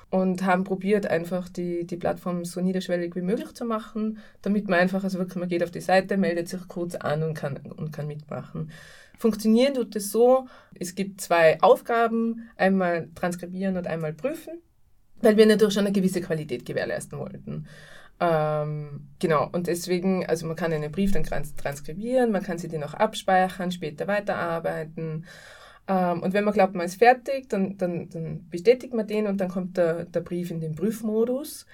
und 0.10 0.44
haben 0.44 0.64
probiert, 0.64 1.06
einfach 1.06 1.50
die, 1.50 1.86
die 1.86 1.98
Plattform 1.98 2.46
so 2.46 2.62
niederschwellig 2.62 3.16
wie 3.16 3.22
möglich 3.22 3.54
zu 3.54 3.66
machen, 3.66 4.20
damit 4.42 4.68
man 4.68 4.80
einfach, 4.80 5.04
also 5.04 5.20
wirklich, 5.20 5.36
man 5.36 5.50
geht 5.50 5.64
auf 5.64 5.72
die 5.72 5.82
Seite, 5.82 6.18
meldet 6.18 6.48
sich 6.48 6.68
kurz 6.68 6.96
an 6.96 7.24
und 7.24 7.34
kann, 7.36 7.58
und 7.58 7.92
kann 7.92 8.08
mitmachen. 8.08 8.72
Funktionieren 9.20 9.74
tut 9.74 9.96
es 9.98 10.12
so, 10.12 10.48
es 10.80 10.96
gibt 10.96 11.20
zwei 11.20 11.62
Aufgaben, 11.62 12.50
einmal 12.56 13.10
transkribieren 13.16 13.76
und 13.76 13.86
einmal 13.86 14.14
prüfen, 14.14 14.62
weil 15.22 15.36
wir 15.36 15.46
natürlich 15.46 15.74
schon 15.74 15.86
eine 15.86 15.92
gewisse 15.92 16.22
Qualität 16.22 16.66
gewährleisten 16.66 17.20
wollten. 17.20 17.68
Ähm, 18.22 19.10
genau, 19.20 19.50
und 19.52 19.68
deswegen, 19.68 20.26
also 20.26 20.48
man 20.48 20.56
kann 20.56 20.72
einen 20.72 20.92
Brief 20.92 21.12
dann 21.12 21.24
transkribieren, 21.24 22.32
man 22.32 22.44
kann 22.44 22.58
sie 22.60 22.70
den 22.70 22.84
auch 22.84 22.94
abspeichern, 22.94 23.74
später 23.74 24.08
weiterarbeiten. 24.08 25.26
Ähm, 25.90 26.24
und 26.24 26.34
wenn 26.34 26.46
man 26.46 26.54
glaubt, 26.54 26.74
man 26.76 26.86
ist 26.86 27.00
fertig, 27.00 27.50
dann, 27.50 27.78
dann, 27.78 28.10
dann 28.10 28.48
bestätigt 28.50 28.94
man 28.94 29.06
den 29.06 29.28
und 29.28 29.42
dann 29.42 29.50
kommt 29.50 29.76
der, 29.76 30.06
der 30.06 30.22
Brief 30.22 30.50
in 30.50 30.62
den 30.62 30.76
Prüfmodus. 30.76 31.66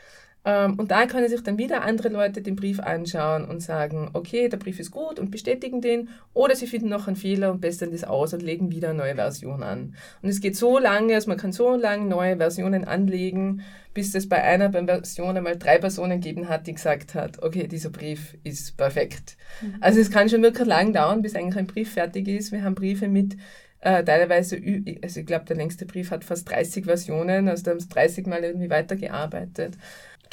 Ähm, 0.45 0.75
und 0.79 0.91
da 0.91 1.07
können 1.07 1.27
sich 1.27 1.41
dann 1.41 1.57
wieder 1.57 1.81
andere 1.81 2.09
Leute 2.09 2.41
den 2.41 2.55
Brief 2.55 2.79
anschauen 2.79 3.45
und 3.45 3.61
sagen, 3.61 4.11
okay, 4.13 4.47
der 4.47 4.57
Brief 4.57 4.79
ist 4.79 4.91
gut 4.91 5.19
und 5.19 5.31
bestätigen 5.31 5.81
den. 5.81 6.09
Oder 6.33 6.55
sie 6.55 6.67
finden 6.67 6.89
noch 6.89 7.07
einen 7.07 7.15
Fehler 7.15 7.51
und 7.51 7.61
bessern 7.61 7.91
das 7.91 8.03
aus 8.03 8.33
und 8.33 8.43
legen 8.43 8.71
wieder 8.71 8.89
eine 8.89 8.99
neue 8.99 9.15
Version 9.15 9.63
an. 9.63 9.95
Und 10.21 10.29
es 10.29 10.41
geht 10.41 10.55
so 10.55 10.77
lange, 10.77 11.15
also 11.15 11.29
man 11.29 11.37
kann 11.37 11.51
so 11.51 11.75
lange 11.75 12.05
neue 12.05 12.37
Versionen 12.37 12.85
anlegen, 12.85 13.63
bis 13.95 14.13
es 14.13 14.29
bei 14.29 14.43
einer 14.43 14.71
Version 14.71 15.35
einmal 15.35 15.57
drei 15.57 15.79
Personen 15.79 16.21
gegeben 16.21 16.47
hat, 16.47 16.67
die 16.67 16.73
gesagt 16.73 17.15
hat, 17.15 17.41
okay, 17.41 17.67
dieser 17.67 17.89
Brief 17.89 18.37
ist 18.43 18.77
perfekt. 18.77 19.37
Mhm. 19.61 19.77
Also 19.81 19.99
es 19.99 20.11
kann 20.11 20.29
schon 20.29 20.43
wirklich 20.43 20.67
lang 20.67 20.93
dauern, 20.93 21.23
bis 21.23 21.35
eigentlich 21.35 21.57
ein 21.57 21.67
Brief 21.67 21.93
fertig 21.93 22.27
ist. 22.27 22.51
Wir 22.51 22.63
haben 22.63 22.75
Briefe 22.75 23.07
mit 23.07 23.37
äh, 23.79 24.03
teilweise, 24.03 24.59
also 25.03 25.19
ich 25.19 25.25
glaube, 25.25 25.45
der 25.45 25.55
längste 25.55 25.85
Brief 25.85 26.11
hat 26.11 26.23
fast 26.23 26.49
30 26.49 26.85
Versionen, 26.85 27.47
also 27.47 27.63
da 27.63 27.71
haben 27.71 27.79
sie 27.79 27.87
30 27.87 28.25
Mal 28.25 28.43
irgendwie 28.43 28.69
weitergearbeitet. 28.69 29.77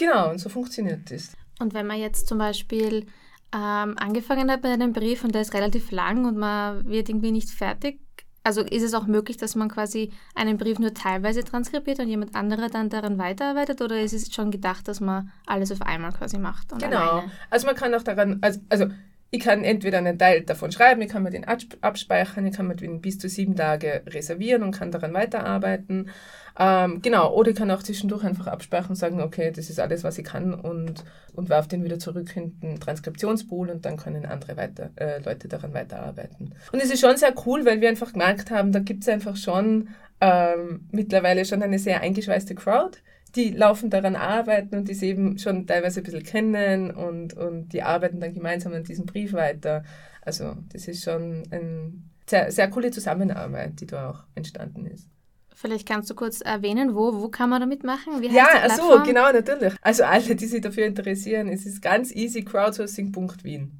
Genau, 0.02 0.30
und 0.30 0.38
so 0.38 0.48
funktioniert 0.48 1.10
das. 1.12 1.32
Und 1.60 1.74
wenn 1.74 1.86
man 1.86 1.98
jetzt 1.98 2.26
zum 2.26 2.38
Beispiel 2.38 3.06
ähm, 3.54 3.94
angefangen 3.96 4.50
hat 4.50 4.64
mit 4.64 4.72
einem 4.72 4.92
Brief 4.92 5.22
und 5.22 5.32
der 5.32 5.42
ist 5.42 5.54
relativ 5.54 5.92
lang 5.92 6.24
und 6.24 6.36
man 6.36 6.84
wird 6.88 7.08
irgendwie 7.08 7.30
nicht 7.30 7.50
fertig, 7.50 8.00
also 8.42 8.62
ist 8.62 8.82
es 8.82 8.94
auch 8.94 9.06
möglich, 9.06 9.36
dass 9.36 9.54
man 9.54 9.68
quasi 9.68 10.12
einen 10.34 10.58
Brief 10.58 10.80
nur 10.80 10.92
teilweise 10.92 11.44
transkribiert 11.44 12.00
und 12.00 12.08
jemand 12.08 12.34
anderer 12.34 12.68
dann 12.68 12.90
daran 12.90 13.16
weiterarbeitet 13.18 13.80
oder 13.80 14.00
ist 14.00 14.12
es 14.12 14.34
schon 14.34 14.50
gedacht, 14.50 14.88
dass 14.88 15.00
man 15.00 15.30
alles 15.46 15.70
auf 15.70 15.82
einmal 15.82 16.10
quasi 16.10 16.38
macht? 16.38 16.70
genau, 16.70 16.96
alleine? 16.96 17.30
also 17.50 17.66
man 17.66 17.76
kann 17.76 17.94
auch 17.94 18.02
daran, 18.02 18.38
also, 18.40 18.58
also 18.68 18.86
ich 19.34 19.40
kann 19.40 19.64
entweder 19.64 19.96
einen 19.96 20.18
Teil 20.18 20.42
davon 20.42 20.72
schreiben, 20.72 21.00
ich 21.00 21.08
kann 21.08 21.22
mir 21.22 21.30
den 21.30 21.46
abspeichern, 21.46 22.46
ich 22.46 22.54
kann 22.54 22.66
mir 22.66 22.76
den 22.76 23.00
bis 23.00 23.18
zu 23.18 23.30
sieben 23.30 23.56
Tage 23.56 24.02
reservieren 24.06 24.62
und 24.62 24.72
kann 24.72 24.92
daran 24.92 25.14
weiterarbeiten. 25.14 26.10
Ähm, 26.58 27.00
genau, 27.00 27.32
oder 27.34 27.50
ich 27.50 27.56
kann 27.56 27.70
auch 27.70 27.82
zwischendurch 27.82 28.24
einfach 28.24 28.46
abspeichern 28.46 28.90
und 28.90 28.96
sagen, 28.96 29.22
okay, 29.22 29.50
das 29.50 29.70
ist 29.70 29.80
alles, 29.80 30.04
was 30.04 30.18
ich 30.18 30.26
kann 30.26 30.52
und, 30.52 31.02
und 31.34 31.48
werfe 31.48 31.70
den 31.70 31.82
wieder 31.82 31.98
zurück 31.98 32.36
in 32.36 32.60
den 32.60 32.78
Transkriptionspool 32.78 33.70
und 33.70 33.86
dann 33.86 33.96
können 33.96 34.26
andere 34.26 34.58
weiter, 34.58 34.90
äh, 34.96 35.22
Leute 35.22 35.48
daran 35.48 35.72
weiterarbeiten. 35.72 36.54
Und 36.70 36.82
es 36.82 36.90
ist 36.90 37.00
schon 37.00 37.16
sehr 37.16 37.32
cool, 37.46 37.64
weil 37.64 37.80
wir 37.80 37.88
einfach 37.88 38.12
gemerkt 38.12 38.50
haben, 38.50 38.70
da 38.70 38.80
gibt 38.80 39.02
es 39.02 39.08
einfach 39.08 39.36
schon 39.36 39.88
ähm, 40.20 40.88
mittlerweile 40.92 41.46
schon 41.46 41.62
eine 41.62 41.78
sehr 41.78 42.02
eingeschweißte 42.02 42.54
Crowd 42.54 42.98
die 43.34 43.50
laufen 43.50 43.90
daran 43.90 44.16
arbeiten 44.16 44.76
und 44.76 44.88
die 44.88 44.94
sie 44.94 45.08
eben 45.08 45.38
schon 45.38 45.66
teilweise 45.66 46.00
ein 46.00 46.04
bisschen 46.04 46.22
kennen 46.22 46.90
und, 46.90 47.34
und 47.34 47.72
die 47.72 47.82
arbeiten 47.82 48.20
dann 48.20 48.34
gemeinsam 48.34 48.72
an 48.74 48.84
diesem 48.84 49.06
Brief 49.06 49.32
weiter. 49.32 49.84
Also 50.20 50.56
das 50.72 50.88
ist 50.88 51.02
schon 51.02 51.44
eine 51.50 51.92
sehr, 52.28 52.52
sehr 52.52 52.68
coole 52.70 52.90
Zusammenarbeit, 52.90 53.80
die 53.80 53.86
da 53.86 54.10
auch 54.10 54.24
entstanden 54.34 54.86
ist. 54.86 55.08
Vielleicht 55.54 55.86
kannst 55.86 56.10
du 56.10 56.14
kurz 56.14 56.40
erwähnen, 56.40 56.94
wo, 56.94 57.20
wo 57.20 57.28
kann 57.28 57.48
man 57.48 57.60
da 57.60 57.66
mitmachen? 57.66 58.22
Ja, 58.32 58.46
also 58.62 59.02
genau, 59.04 59.30
natürlich. 59.32 59.74
Also 59.80 60.04
alle, 60.04 60.34
die 60.34 60.46
sich 60.46 60.60
dafür 60.60 60.86
interessieren, 60.86 61.48
es 61.48 61.66
ist 61.66 61.80
ganz 61.80 62.12
easy 62.12 62.42
crowdsourcing.wien. 62.42 63.70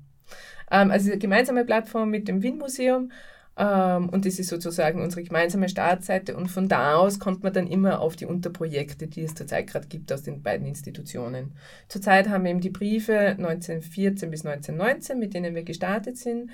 Ähm, 0.71 0.91
also 0.91 1.11
eine 1.11 1.19
gemeinsame 1.19 1.65
Plattform 1.65 2.11
mit 2.11 2.29
dem 2.29 2.43
Wien-Museum 2.43 3.11
und 3.55 4.25
das 4.25 4.39
ist 4.39 4.49
sozusagen 4.49 5.03
unsere 5.03 5.23
gemeinsame 5.23 5.69
Startseite 5.69 6.37
und 6.37 6.49
von 6.49 6.69
da 6.69 6.95
aus 6.97 7.19
kommt 7.19 7.43
man 7.43 7.53
dann 7.53 7.67
immer 7.67 8.01
auf 8.01 8.17
die 8.17 8.25
Unterprojekte, 8.25 9.09
die 9.09 9.23
es 9.23 9.35
zurzeit 9.35 9.67
gerade 9.67 9.89
gibt 9.89 10.11
aus 10.11 10.23
den 10.23 10.43
beiden 10.43 10.67
Institutionen. 10.67 11.53
Zurzeit 11.89 12.31
haben 12.31 12.45
wir 12.45 12.51
eben 12.51 12.63
die 12.63 12.71
Briefe 12.71 13.19
1914 13.19 14.31
bis 14.31 14.47
1919, 14.47 15.19
mit 15.19 15.35
denen 15.35 15.55
wir 15.55 15.65
gestartet 15.65 16.17
sind. 16.17 16.51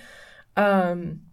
Ähm, 0.56 1.28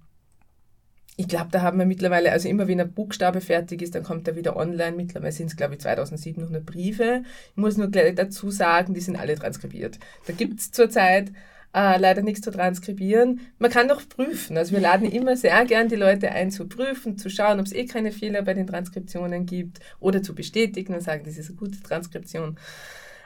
ich 1.17 1.27
glaube, 1.27 1.47
da 1.51 1.61
haben 1.61 1.79
wir 1.79 1.85
mittlerweile, 1.85 2.31
also 2.31 2.49
immer 2.49 2.67
wenn 2.67 2.81
ein 2.81 2.91
Buchstabe 2.91 3.41
fertig 3.41 3.81
ist, 3.81 3.95
dann 3.95 4.03
kommt 4.03 4.27
er 4.27 4.35
wieder 4.35 4.57
online. 4.57 4.97
Mittlerweile 4.97 5.31
sind 5.31 5.47
es, 5.47 5.55
glaube 5.55 5.75
ich, 5.75 5.79
2700 5.79 6.65
Briefe. 6.65 7.23
Ich 7.51 7.57
muss 7.57 7.77
nur 7.77 7.87
gleich 7.89 8.15
dazu 8.15 8.51
sagen, 8.51 8.93
die 8.93 8.99
sind 8.99 9.15
alle 9.15 9.35
transkribiert. 9.35 9.97
Da 10.27 10.33
gibt 10.33 10.59
es 10.59 10.71
zurzeit 10.71 11.31
äh, 11.75 11.97
leider 11.97 12.21
nichts 12.21 12.41
zu 12.41 12.51
transkribieren. 12.51 13.41
Man 13.59 13.69
kann 13.69 13.89
doch 13.89 14.07
prüfen. 14.07 14.57
Also 14.57 14.71
wir 14.71 14.79
laden 14.79 15.11
immer 15.11 15.35
sehr 15.35 15.65
gern 15.65 15.89
die 15.89 15.97
Leute 15.97 16.31
ein, 16.31 16.49
zu 16.49 16.67
prüfen, 16.67 17.17
zu 17.17 17.29
schauen, 17.29 17.59
ob 17.59 17.65
es 17.65 17.73
eh 17.73 17.85
keine 17.85 18.13
Fehler 18.13 18.43
bei 18.43 18.53
den 18.53 18.65
Transkriptionen 18.65 19.45
gibt 19.45 19.79
oder 19.99 20.23
zu 20.23 20.33
bestätigen 20.33 20.93
und 20.93 21.01
sagen, 21.01 21.23
das 21.25 21.37
ist 21.37 21.49
eine 21.49 21.57
gute 21.57 21.83
Transkription. 21.83 22.57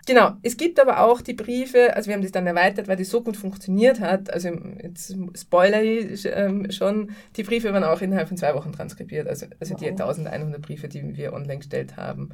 Genau, 0.07 0.31
es 0.41 0.57
gibt 0.57 0.79
aber 0.79 1.01
auch 1.01 1.21
die 1.21 1.33
Briefe, 1.33 1.95
also 1.95 2.07
wir 2.07 2.15
haben 2.15 2.23
das 2.23 2.31
dann 2.31 2.47
erweitert, 2.47 2.87
weil 2.87 2.95
das 2.97 3.11
so 3.11 3.21
gut 3.21 3.37
funktioniert 3.37 3.99
hat. 3.99 4.33
Also 4.33 4.49
jetzt 4.81 5.15
spoiler 5.35 5.83
ich 5.83 6.27
ähm, 6.33 6.71
schon, 6.71 7.11
die 7.35 7.43
Briefe 7.43 7.71
waren 7.73 7.83
auch 7.83 8.01
innerhalb 8.01 8.29
von 8.29 8.37
zwei 8.37 8.55
Wochen 8.55 8.71
transkribiert, 8.71 9.27
also, 9.27 9.45
also 9.59 9.73
wow. 9.73 9.79
die 9.79 9.87
1100 9.89 10.59
Briefe, 10.59 10.87
die 10.87 11.15
wir 11.15 11.33
online 11.33 11.59
gestellt 11.59 11.97
haben. 11.97 12.29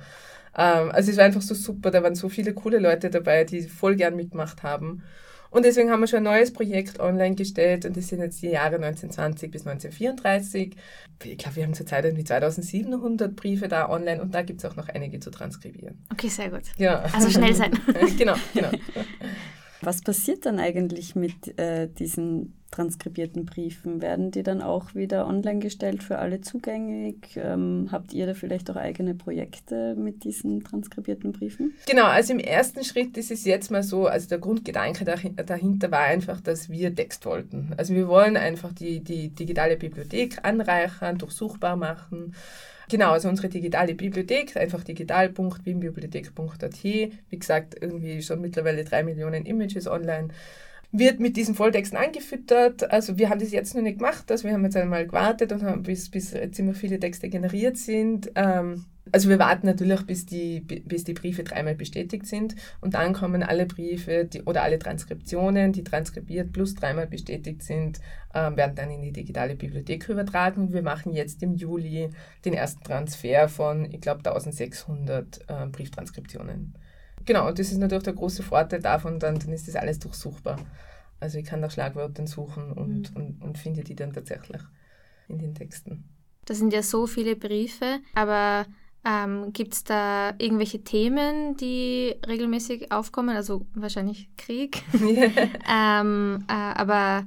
Ähm, 0.57 0.91
also 0.91 1.11
es 1.11 1.17
war 1.17 1.25
einfach 1.25 1.41
so 1.41 1.55
super, 1.55 1.91
da 1.91 2.01
waren 2.01 2.15
so 2.15 2.29
viele 2.29 2.53
coole 2.53 2.79
Leute 2.79 3.09
dabei, 3.09 3.43
die 3.43 3.63
voll 3.63 3.95
gern 3.95 4.15
mitgemacht 4.15 4.63
haben. 4.63 5.03
Und 5.55 5.63
deswegen 5.63 5.89
haben 5.89 6.01
wir 6.01 6.07
schon 6.07 6.17
ein 6.17 6.23
neues 6.23 6.51
Projekt 6.51 6.99
online 6.99 7.33
gestellt 7.33 7.85
und 7.85 7.95
das 7.95 8.09
sind 8.09 8.19
jetzt 8.19 8.41
die 8.41 8.49
Jahre 8.49 8.75
1920 8.75 9.51
bis 9.51 9.65
1934. 9.65 10.75
Ich 11.23 11.37
glaube, 11.37 11.55
wir 11.55 11.63
haben 11.63 11.73
zurzeit 11.73 12.03
irgendwie 12.03 12.25
2700 12.25 13.33
Briefe 13.37 13.69
da 13.69 13.89
online 13.89 14.21
und 14.21 14.35
da 14.35 14.41
gibt 14.41 14.61
es 14.61 14.69
auch 14.69 14.75
noch 14.75 14.89
einige 14.89 15.21
zu 15.21 15.31
transkribieren. 15.31 15.97
Okay, 16.11 16.27
sehr 16.27 16.49
gut. 16.49 16.63
Ja. 16.75 17.03
Also 17.13 17.29
schnell 17.29 17.55
sein. 17.55 17.71
genau, 18.17 18.35
genau. 18.53 18.69
Was 19.79 20.01
passiert 20.01 20.45
dann 20.45 20.59
eigentlich 20.59 21.15
mit 21.15 21.57
äh, 21.57 21.87
diesen 21.87 22.53
transkribierten 22.75 23.45
Briefen? 23.45 24.01
Werden 24.01 24.31
die 24.31 24.43
dann 24.43 24.61
auch 24.61 24.95
wieder 24.95 25.27
online 25.27 25.59
gestellt 25.59 26.03
für 26.03 26.19
alle 26.19 26.41
zugänglich? 26.41 27.37
Ähm, 27.37 27.89
habt 27.91 28.13
ihr 28.13 28.25
da 28.25 28.33
vielleicht 28.33 28.69
auch 28.69 28.75
eigene 28.75 29.15
Projekte 29.15 29.95
mit 29.95 30.23
diesen 30.23 30.63
transkribierten 30.63 31.31
Briefen? 31.31 31.73
Genau, 31.87 32.05
also 32.05 32.33
im 32.33 32.39
ersten 32.39 32.83
Schritt 32.83 33.17
ist 33.17 33.31
es 33.31 33.45
jetzt 33.45 33.71
mal 33.71 33.83
so, 33.83 34.07
also 34.07 34.27
der 34.27 34.39
Grundgedanke 34.39 35.05
dahinter 35.05 35.91
war 35.91 36.01
einfach, 36.01 36.41
dass 36.41 36.69
wir 36.69 36.93
Text 36.93 37.25
wollten. 37.25 37.73
Also 37.77 37.93
wir 37.93 38.07
wollen 38.07 38.37
einfach 38.37 38.73
die, 38.73 38.99
die 38.99 39.29
digitale 39.29 39.77
Bibliothek 39.77 40.39
anreichern, 40.43 41.17
durchsuchbar 41.17 41.77
machen. 41.77 42.35
Genau, 42.89 43.11
also 43.11 43.29
unsere 43.29 43.49
digitale 43.49 43.95
Bibliothek, 43.95 44.57
einfach 44.57 44.83
digital.bibliothek.at. 44.83 46.83
Wie 46.83 47.11
gesagt, 47.31 47.75
irgendwie 47.81 48.21
schon 48.21 48.41
mittlerweile 48.41 48.83
drei 48.83 49.03
Millionen 49.03 49.45
Images 49.45 49.87
online 49.87 50.27
wird 50.91 51.19
mit 51.19 51.37
diesen 51.37 51.55
Volltexten 51.55 51.97
angefüttert. 51.97 52.91
Also 52.91 53.17
wir 53.17 53.29
haben 53.29 53.39
das 53.39 53.51
jetzt 53.51 53.75
noch 53.75 53.81
nicht 53.81 53.97
gemacht, 53.97 54.31
also 54.31 54.45
wir 54.45 54.53
haben 54.53 54.63
jetzt 54.63 54.77
einmal 54.77 55.05
gewartet 55.05 55.51
und 55.51 55.63
haben 55.63 55.83
bis, 55.83 56.09
bis 56.09 56.35
ziemlich 56.51 56.77
viele 56.77 56.99
Texte 56.99 57.29
generiert 57.29 57.77
sind. 57.77 58.31
Ähm, 58.35 58.85
also 59.11 59.29
wir 59.29 59.37
warten 59.37 59.67
natürlich, 59.67 60.01
bis 60.05 60.25
die, 60.25 60.61
bis 60.61 61.03
die 61.03 61.13
Briefe 61.13 61.43
dreimal 61.43 61.75
bestätigt 61.75 62.25
sind 62.25 62.55
und 62.81 62.95
dann 62.95 63.13
kommen 63.13 63.43
alle 63.43 63.65
Briefe 63.65 64.25
die, 64.25 64.41
oder 64.43 64.63
alle 64.63 64.79
Transkriptionen, 64.79 65.71
die 65.73 65.83
transkribiert 65.83 66.51
plus 66.51 66.73
dreimal 66.73 67.05
bestätigt 67.05 67.61
sind, 67.61 67.99
ähm, 68.33 68.57
werden 68.57 68.75
dann 68.75 68.89
in 68.89 69.01
die 69.01 69.11
digitale 69.11 69.55
Bibliothek 69.55 70.09
übertragen 70.09 70.73
wir 70.73 70.81
machen 70.81 71.13
jetzt 71.13 71.43
im 71.43 71.53
Juli 71.53 72.09
den 72.45 72.53
ersten 72.53 72.83
Transfer 72.83 73.47
von, 73.47 73.85
ich 73.85 74.01
glaube, 74.01 74.27
1600 74.27 75.39
äh, 75.47 75.67
Brieftranskriptionen. 75.67 76.73
Genau, 77.25 77.47
und 77.47 77.57
das 77.57 77.71
ist 77.71 77.77
natürlich 77.77 78.03
der 78.03 78.13
große 78.13 78.43
Vorteil 78.43 78.81
davon, 78.81 79.19
dann, 79.19 79.39
dann 79.39 79.51
ist 79.51 79.67
das 79.67 79.75
alles 79.75 79.99
durchsuchbar. 79.99 80.59
Also 81.19 81.39
ich 81.39 81.45
kann 81.45 81.59
nach 81.59 81.71
Schlagwörtern 81.71 82.27
suchen 82.27 82.71
und, 82.71 83.11
mhm. 83.11 83.15
und, 83.15 83.41
und 83.41 83.57
finde 83.57 83.83
die 83.83 83.95
dann 83.95 84.13
tatsächlich 84.13 84.61
in 85.27 85.39
den 85.39 85.55
Texten. 85.55 86.03
Das 86.45 86.59
sind 86.59 86.73
ja 86.73 86.83
so 86.83 87.07
viele 87.07 87.35
Briefe, 87.35 87.99
aber 88.13 88.65
ähm, 89.03 89.53
gibt 89.53 89.73
es 89.73 89.83
da 89.83 90.33
irgendwelche 90.37 90.83
Themen, 90.83 91.57
die 91.57 92.15
regelmäßig 92.27 92.91
aufkommen? 92.91 93.35
Also 93.35 93.65
wahrscheinlich 93.73 94.29
Krieg. 94.35 94.83
ähm, 95.71 96.43
äh, 96.47 96.53
aber 96.53 97.25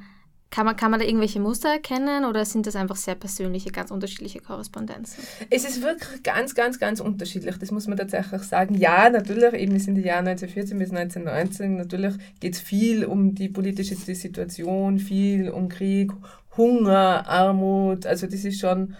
kann 0.50 0.64
man, 0.64 0.76
kann 0.76 0.90
man 0.90 0.98
da 0.98 1.06
irgendwelche 1.06 1.40
Muster 1.40 1.68
erkennen 1.68 2.24
oder 2.24 2.44
sind 2.44 2.66
das 2.66 2.74
einfach 2.74 2.96
sehr 2.96 3.14
persönliche, 3.14 3.70
ganz 3.70 3.90
unterschiedliche 3.90 4.40
Korrespondenzen? 4.40 5.22
Es 5.50 5.64
ist 5.64 5.82
wirklich 5.82 6.22
ganz, 6.22 6.54
ganz, 6.54 6.78
ganz 6.78 7.00
unterschiedlich. 7.00 7.58
Das 7.58 7.70
muss 7.70 7.86
man 7.86 7.98
tatsächlich 7.98 8.42
sagen. 8.42 8.74
Ja, 8.74 9.10
natürlich, 9.10 9.52
eben 9.52 9.76
in 9.76 9.94
den 9.94 10.04
Jahren 10.04 10.26
1914 10.26 10.78
bis 10.78 10.90
1919, 10.90 11.76
natürlich 11.76 12.14
geht 12.40 12.54
es 12.54 12.60
viel 12.60 13.04
um 13.04 13.34
die 13.34 13.50
politische 13.50 13.94
Situation, 13.94 14.98
viel 14.98 15.50
um 15.50 15.68
Krieg, 15.68 16.12
Hunger, 16.56 17.28
Armut. 17.28 18.06
Also 18.06 18.26
das 18.26 18.44
ist 18.44 18.58
schon 18.58 18.96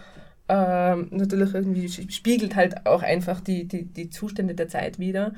ähm, 0.49 1.09
natürlich 1.11 1.55
irgendwie, 1.55 1.88
spiegelt 1.88 2.57
halt 2.57 2.87
auch 2.87 3.02
einfach 3.02 3.40
die, 3.40 3.67
die, 3.67 3.85
die 3.85 4.11
Zustände 4.11 4.55
der 4.55 4.69
Zeit 4.69 4.99
wieder. 4.99 5.33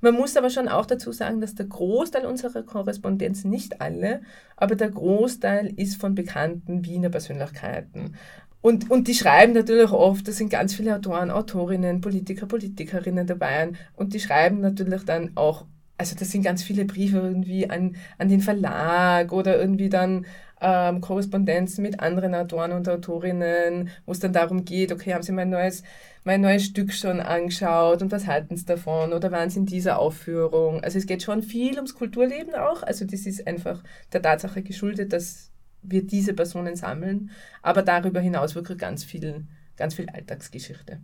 Man 0.00 0.14
muss 0.14 0.36
aber 0.36 0.50
schon 0.50 0.68
auch 0.68 0.86
dazu 0.86 1.12
sagen, 1.12 1.40
dass 1.40 1.54
der 1.54 1.66
Großteil 1.66 2.26
unserer 2.26 2.62
Korrespondenz, 2.62 3.44
nicht 3.44 3.80
alle, 3.80 4.22
aber 4.56 4.74
der 4.74 4.90
Großteil 4.90 5.72
ist 5.76 6.00
von 6.00 6.14
bekannten 6.14 6.84
Wiener 6.84 7.08
Persönlichkeiten. 7.08 8.16
Und, 8.60 8.90
und 8.90 9.06
die 9.06 9.14
schreiben 9.14 9.52
natürlich 9.52 9.92
oft, 9.92 10.26
da 10.26 10.32
sind 10.32 10.50
ganz 10.50 10.74
viele 10.74 10.96
Autoren, 10.96 11.30
Autorinnen, 11.30 12.00
Politiker, 12.00 12.46
Politikerinnen 12.46 13.26
dabei 13.26 13.72
und 13.94 14.12
die 14.12 14.20
schreiben 14.20 14.60
natürlich 14.60 15.04
dann 15.04 15.32
auch 15.36 15.66
also 15.98 16.14
das 16.14 16.30
sind 16.30 16.42
ganz 16.42 16.62
viele 16.62 16.84
Briefe 16.84 17.18
irgendwie 17.18 17.70
an, 17.70 17.96
an 18.18 18.28
den 18.28 18.40
Verlag 18.40 19.32
oder 19.32 19.58
irgendwie 19.58 19.88
dann 19.88 20.26
ähm, 20.60 21.00
Korrespondenzen 21.00 21.82
mit 21.82 22.00
anderen 22.00 22.34
Autoren 22.34 22.72
und 22.72 22.88
Autorinnen, 22.88 23.90
wo 24.04 24.12
es 24.12 24.20
dann 24.20 24.32
darum 24.32 24.64
geht, 24.64 24.92
okay, 24.92 25.14
haben 25.14 25.22
Sie 25.22 25.32
mein 25.32 25.50
neues, 25.50 25.82
mein 26.26 26.40
neues 26.40 26.64
Stück 26.64 26.92
schon 26.92 27.20
angeschaut 27.20 28.02
und 28.02 28.10
was 28.10 28.26
halten 28.26 28.56
Sie 28.56 28.64
davon 28.66 29.12
oder 29.12 29.30
waren 29.30 29.48
Sie 29.48 29.60
in 29.60 29.66
dieser 29.66 30.00
Aufführung? 30.00 30.82
Also 30.82 30.98
es 30.98 31.06
geht 31.06 31.22
schon 31.22 31.40
viel 31.40 31.76
ums 31.76 31.94
Kulturleben 31.94 32.56
auch. 32.56 32.82
Also 32.82 33.04
das 33.04 33.26
ist 33.26 33.46
einfach 33.46 33.84
der 34.12 34.22
Tatsache 34.22 34.62
geschuldet, 34.62 35.12
dass 35.12 35.52
wir 35.82 36.04
diese 36.04 36.34
Personen 36.34 36.74
sammeln, 36.74 37.30
aber 37.62 37.82
darüber 37.82 38.18
hinaus 38.18 38.56
wirklich 38.56 38.76
ganz 38.76 39.04
viel, 39.04 39.44
ganz 39.76 39.94
viel 39.94 40.08
Alltagsgeschichte. 40.08 40.98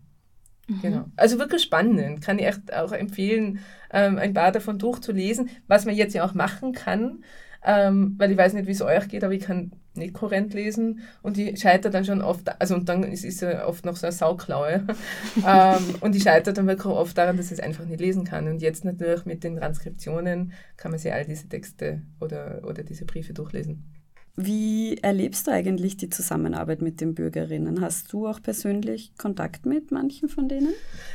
Mhm. 0.66 0.82
Genau. 0.82 1.04
Also 1.14 1.38
wirklich 1.38 1.62
spannend. 1.62 2.20
Kann 2.20 2.40
ich 2.40 2.46
echt 2.46 2.74
auch 2.74 2.90
empfehlen, 2.90 3.60
ähm, 3.92 4.18
ein 4.18 4.34
paar 4.34 4.50
davon 4.50 4.80
durchzulesen, 4.80 5.50
was 5.68 5.84
man 5.84 5.94
jetzt 5.94 6.14
ja 6.14 6.24
auch 6.24 6.34
machen 6.34 6.72
kann 6.72 7.22
ähm, 7.64 8.14
weil 8.18 8.30
ich 8.30 8.38
weiß 8.38 8.54
nicht, 8.54 8.66
wie 8.66 8.72
es 8.72 8.82
euch 8.82 9.08
geht, 9.08 9.24
aber 9.24 9.34
ich 9.34 9.44
kann 9.44 9.72
nicht 9.94 10.14
kohärent 10.14 10.54
lesen 10.54 11.00
und 11.22 11.36
ich 11.36 11.60
scheitere 11.60 11.92
dann 11.92 12.04
schon 12.04 12.22
oft, 12.22 12.48
also 12.60 12.74
und 12.74 12.88
dann 12.88 13.02
ist 13.04 13.24
es 13.24 13.40
ja 13.40 13.66
oft 13.66 13.84
noch 13.84 13.96
so 13.96 14.06
eine 14.06 14.12
Sauklaue 14.12 14.86
ähm, 15.46 15.94
und 16.00 16.16
ich 16.16 16.22
scheitere 16.22 16.54
dann 16.54 16.66
wirklich 16.66 16.86
oft 16.86 17.16
daran, 17.16 17.36
dass 17.36 17.46
ich 17.46 17.52
es 17.52 17.60
einfach 17.60 17.84
nicht 17.84 18.00
lesen 18.00 18.24
kann 18.24 18.48
und 18.48 18.62
jetzt 18.62 18.84
natürlich 18.84 19.26
mit 19.26 19.44
den 19.44 19.56
Transkriptionen 19.56 20.52
kann 20.76 20.90
man 20.90 20.98
sich 20.98 21.12
all 21.12 21.24
diese 21.24 21.48
Texte 21.48 22.02
oder, 22.20 22.62
oder 22.66 22.82
diese 22.82 23.04
Briefe 23.04 23.34
durchlesen. 23.34 24.01
Wie 24.34 24.96
erlebst 24.96 25.46
du 25.46 25.50
eigentlich 25.50 25.98
die 25.98 26.08
Zusammenarbeit 26.08 26.80
mit 26.80 27.02
den 27.02 27.14
Bürgerinnen? 27.14 27.82
Hast 27.82 28.14
du 28.14 28.26
auch 28.26 28.40
persönlich 28.40 29.12
Kontakt 29.18 29.66
mit 29.66 29.90
manchen 29.90 30.30
von 30.30 30.48
denen? 30.48 30.72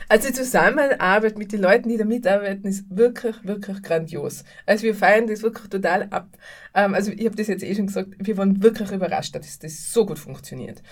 Also 0.08 0.28
die 0.28 0.36
Zusammenarbeit 0.36 1.36
mit 1.36 1.52
den 1.52 1.62
Leuten, 1.62 1.90
die 1.90 1.98
da 1.98 2.06
mitarbeiten, 2.06 2.68
ist 2.68 2.86
wirklich, 2.96 3.36
wirklich 3.44 3.82
grandios. 3.82 4.44
Also 4.68 4.84
wir 4.84 4.94
feiern 4.94 5.26
das 5.26 5.42
wirklich 5.42 5.68
total 5.68 6.04
ab. 6.12 6.30
Ähm, 6.76 6.94
also 6.94 7.12
ich 7.12 7.26
habe 7.26 7.36
das 7.36 7.48
jetzt 7.48 7.64
eh 7.64 7.74
schon 7.74 7.88
gesagt, 7.88 8.12
wir 8.20 8.38
waren 8.38 8.62
wirklich 8.62 8.92
überrascht, 8.92 9.34
dass 9.34 9.58
das 9.58 9.92
so 9.92 10.06
gut 10.06 10.20
funktioniert. 10.20 10.84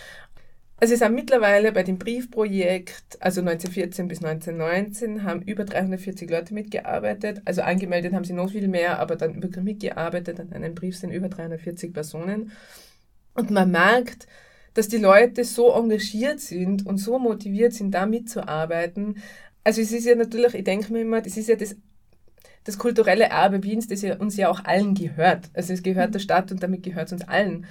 Also 0.78 0.94
es 0.94 1.02
haben 1.02 1.16
mittlerweile 1.16 1.72
bei 1.72 1.84
dem 1.84 1.98
Briefprojekt, 1.98 3.18
also 3.22 3.40
1914 3.42 4.08
bis 4.10 4.24
1919, 4.24 5.24
haben 5.24 5.42
über 5.42 5.64
340 5.64 6.30
Leute 6.30 6.54
mitgearbeitet. 6.54 7.42
Also 7.46 7.62
angemeldet 7.62 8.14
haben 8.14 8.26
sie 8.26 8.34
noch 8.34 8.52
viel 8.52 8.68
mehr, 8.68 9.00
aber 9.00 9.16
dann 9.16 9.42
wirklich 9.42 9.64
mitgearbeitet. 9.64 10.40
An 10.40 10.52
einem 10.52 10.76
Brief 10.76 10.98
sind 10.98 11.12
über 11.12 11.30
340 11.30 11.94
Personen. 11.94 12.52
Und 13.36 13.52
man 13.52 13.72
merkt, 13.72 14.28
dass 14.74 14.90
die 14.90 14.98
Leute 14.98 15.46
so 15.46 15.72
engagiert 15.74 16.42
sind 16.42 16.86
und 16.86 16.98
so 16.98 17.20
motiviert 17.20 17.74
sind, 17.74 17.92
da 17.92 18.06
mitzuarbeiten. 18.06 19.18
Also 19.64 19.82
es 19.82 19.94
ist 19.94 20.06
ja 20.06 20.16
natürlich, 20.16 20.56
ich 20.56 20.64
denke 20.66 20.92
mir 20.92 21.02
immer, 21.02 21.22
das 21.22 21.38
ist 21.38 21.48
ja 21.48 21.56
das 21.56 21.76
das 22.66 22.80
kulturelle 22.80 23.26
Erbe 23.26 23.64
Wiens, 23.64 23.88
das 23.88 24.02
ja 24.02 24.18
uns 24.18 24.36
ja 24.38 24.50
auch 24.50 24.66
allen 24.66 24.96
gehört. 24.96 25.50
Also 25.54 25.72
es 25.72 25.84
gehört 25.84 26.16
der 26.16 26.20
Stadt 26.20 26.52
und 26.52 26.62
damit 26.64 26.84
gehört 26.84 27.08
es 27.08 27.14
uns 27.14 27.28
allen. 27.28 27.66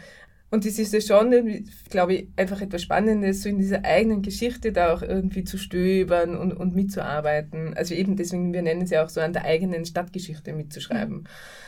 Und 0.55 0.65
das 0.65 0.79
ist 0.79 0.93
ja 0.93 1.01
schon, 1.01 1.65
glaube 1.91 2.15
ich, 2.15 2.29
einfach 2.37 2.61
etwas 2.61 2.81
Spannendes, 2.81 3.43
so 3.43 3.49
in 3.49 3.59
dieser 3.59 3.85
eigenen 3.85 4.23
Geschichte 4.23 4.71
da 4.71 4.95
auch 4.95 5.03
irgendwie 5.03 5.43
zu 5.43 5.59
stöbern 5.59 6.37
und, 6.37 6.53
und 6.53 6.77
mitzuarbeiten. 6.77 7.75
Also 7.75 7.97
eben 7.97 8.15
deswegen, 8.15 8.53
wir 8.53 8.63
nennen 8.63 8.83
es 8.83 8.91
ja 8.91 9.05
auch 9.05 9.09
so 9.09 9.21
an 9.21 9.33
der 9.33 9.47
eigenen 9.47 9.85
Stadtgeschichte 9.85 10.53
mitzuschreiben. 10.53 11.17
Mhm. 11.17 11.25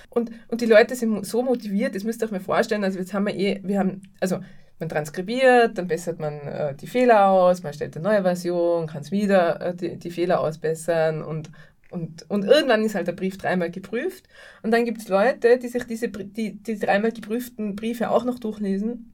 Und, 0.09 0.31
und 0.47 0.61
die 0.61 0.67
Leute 0.67 0.95
sind 0.95 1.27
so 1.27 1.43
motiviert, 1.43 1.97
das 1.97 2.05
müsst 2.05 2.23
ihr 2.23 2.27
euch 2.27 2.31
mal 2.31 2.39
vorstellen, 2.39 2.85
also 2.85 3.01
jetzt 3.01 3.13
haben 3.13 3.27
wir 3.27 3.35
eh, 3.35 3.61
wir 3.65 3.81
haben, 3.81 4.03
also 4.21 4.39
man 4.79 4.89
transkribiert, 4.89 5.77
dann 5.79 5.89
bessert 5.89 6.21
man 6.21 6.35
äh, 6.47 6.77
die 6.77 6.87
Fehler 6.87 7.27
aus, 7.27 7.65
man 7.65 7.73
stellt 7.73 7.97
eine 7.97 8.05
neue 8.05 8.23
Version, 8.23 8.87
kann 8.87 9.03
es 9.03 9.11
wieder 9.11 9.61
äh, 9.61 9.75
die, 9.75 9.97
die 9.99 10.11
Fehler 10.13 10.39
ausbessern 10.39 11.23
und, 11.23 11.51
und, 11.91 12.29
und 12.29 12.45
irgendwann 12.45 12.85
ist 12.85 12.95
halt 12.95 13.07
der 13.07 13.13
Brief 13.13 13.39
dreimal 13.39 13.71
geprüft. 13.71 14.29
Und 14.63 14.71
dann 14.73 14.85
gibt 14.85 14.99
es 14.99 15.09
Leute, 15.09 15.59
die 15.59 15.69
sich 15.69 15.85
diese 15.85 16.09
die, 16.09 16.55
die 16.63 16.79
dreimal 16.79 17.13
geprüften 17.13 17.77
Briefe 17.77 18.11
auch 18.11 18.25
noch 18.25 18.39
durchlesen 18.39 19.13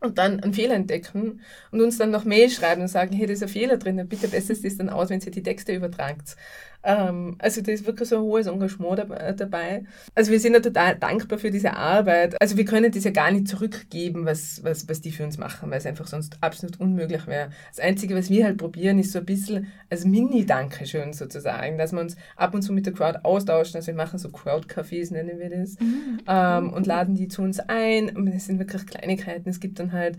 und 0.00 0.18
dann 0.18 0.40
einen 0.40 0.54
Fehler 0.54 0.74
entdecken 0.74 1.42
und 1.70 1.80
uns 1.80 1.98
dann 1.98 2.10
noch 2.10 2.24
Mail 2.24 2.48
schreiben 2.50 2.82
und 2.82 2.88
sagen, 2.88 3.14
hey, 3.14 3.26
da 3.26 3.32
ist 3.34 3.42
ein 3.42 3.48
Fehler 3.48 3.76
drin, 3.76 4.08
bitte 4.08 4.28
bessert 4.28 4.64
es 4.64 4.78
dann 4.78 4.88
aus, 4.88 5.10
wenn 5.10 5.20
ihr 5.20 5.30
die 5.30 5.42
Texte 5.42 5.74
übertragt. 5.74 6.36
Ähm, 6.82 7.36
also 7.38 7.60
da 7.60 7.72
ist 7.72 7.86
wirklich 7.86 8.08
so 8.08 8.16
ein 8.16 8.22
hohes 8.22 8.46
Engagement 8.46 9.06
dabei. 9.36 9.84
Also 10.14 10.32
wir 10.32 10.40
sind 10.40 10.54
ja 10.54 10.60
total 10.60 10.96
dankbar 10.96 11.38
für 11.38 11.50
diese 11.50 11.74
Arbeit. 11.74 12.40
Also 12.40 12.56
wir 12.56 12.64
können 12.64 12.90
das 12.90 13.04
ja 13.04 13.10
gar 13.10 13.30
nicht 13.30 13.48
zurückgeben, 13.48 14.24
was, 14.24 14.62
was, 14.64 14.88
was 14.88 15.00
die 15.00 15.12
für 15.12 15.24
uns 15.24 15.38
machen, 15.38 15.70
weil 15.70 15.78
es 15.78 15.86
einfach 15.86 16.06
sonst 16.06 16.38
absolut 16.40 16.80
unmöglich 16.80 17.26
wäre. 17.26 17.50
Das 17.68 17.80
Einzige, 17.80 18.16
was 18.16 18.30
wir 18.30 18.44
halt 18.44 18.58
probieren, 18.58 18.98
ist 18.98 19.12
so 19.12 19.18
ein 19.18 19.26
bisschen 19.26 19.66
als 19.90 20.04
Mini-Dankeschön 20.04 21.12
sozusagen, 21.12 21.76
dass 21.76 21.92
wir 21.92 22.00
uns 22.00 22.16
ab 22.36 22.54
und 22.54 22.62
zu 22.62 22.72
mit 22.72 22.86
der 22.86 22.94
Crowd 22.94 23.20
austauschen. 23.22 23.76
Also 23.76 23.88
wir 23.88 23.94
machen 23.94 24.18
so 24.18 24.30
Crowd-Cafés, 24.30 25.12
nennen 25.12 25.38
wir 25.38 25.50
das, 25.50 25.78
mhm. 25.80 26.20
ähm, 26.26 26.72
und 26.72 26.86
laden 26.86 27.14
die 27.14 27.28
zu 27.28 27.42
uns 27.42 27.60
ein. 27.60 28.16
Und 28.16 28.26
es 28.28 28.46
sind 28.46 28.58
wirklich 28.58 28.86
Kleinigkeiten. 28.86 29.48
Es 29.50 29.60
gibt 29.60 29.78
dann 29.78 29.92
halt 29.92 30.16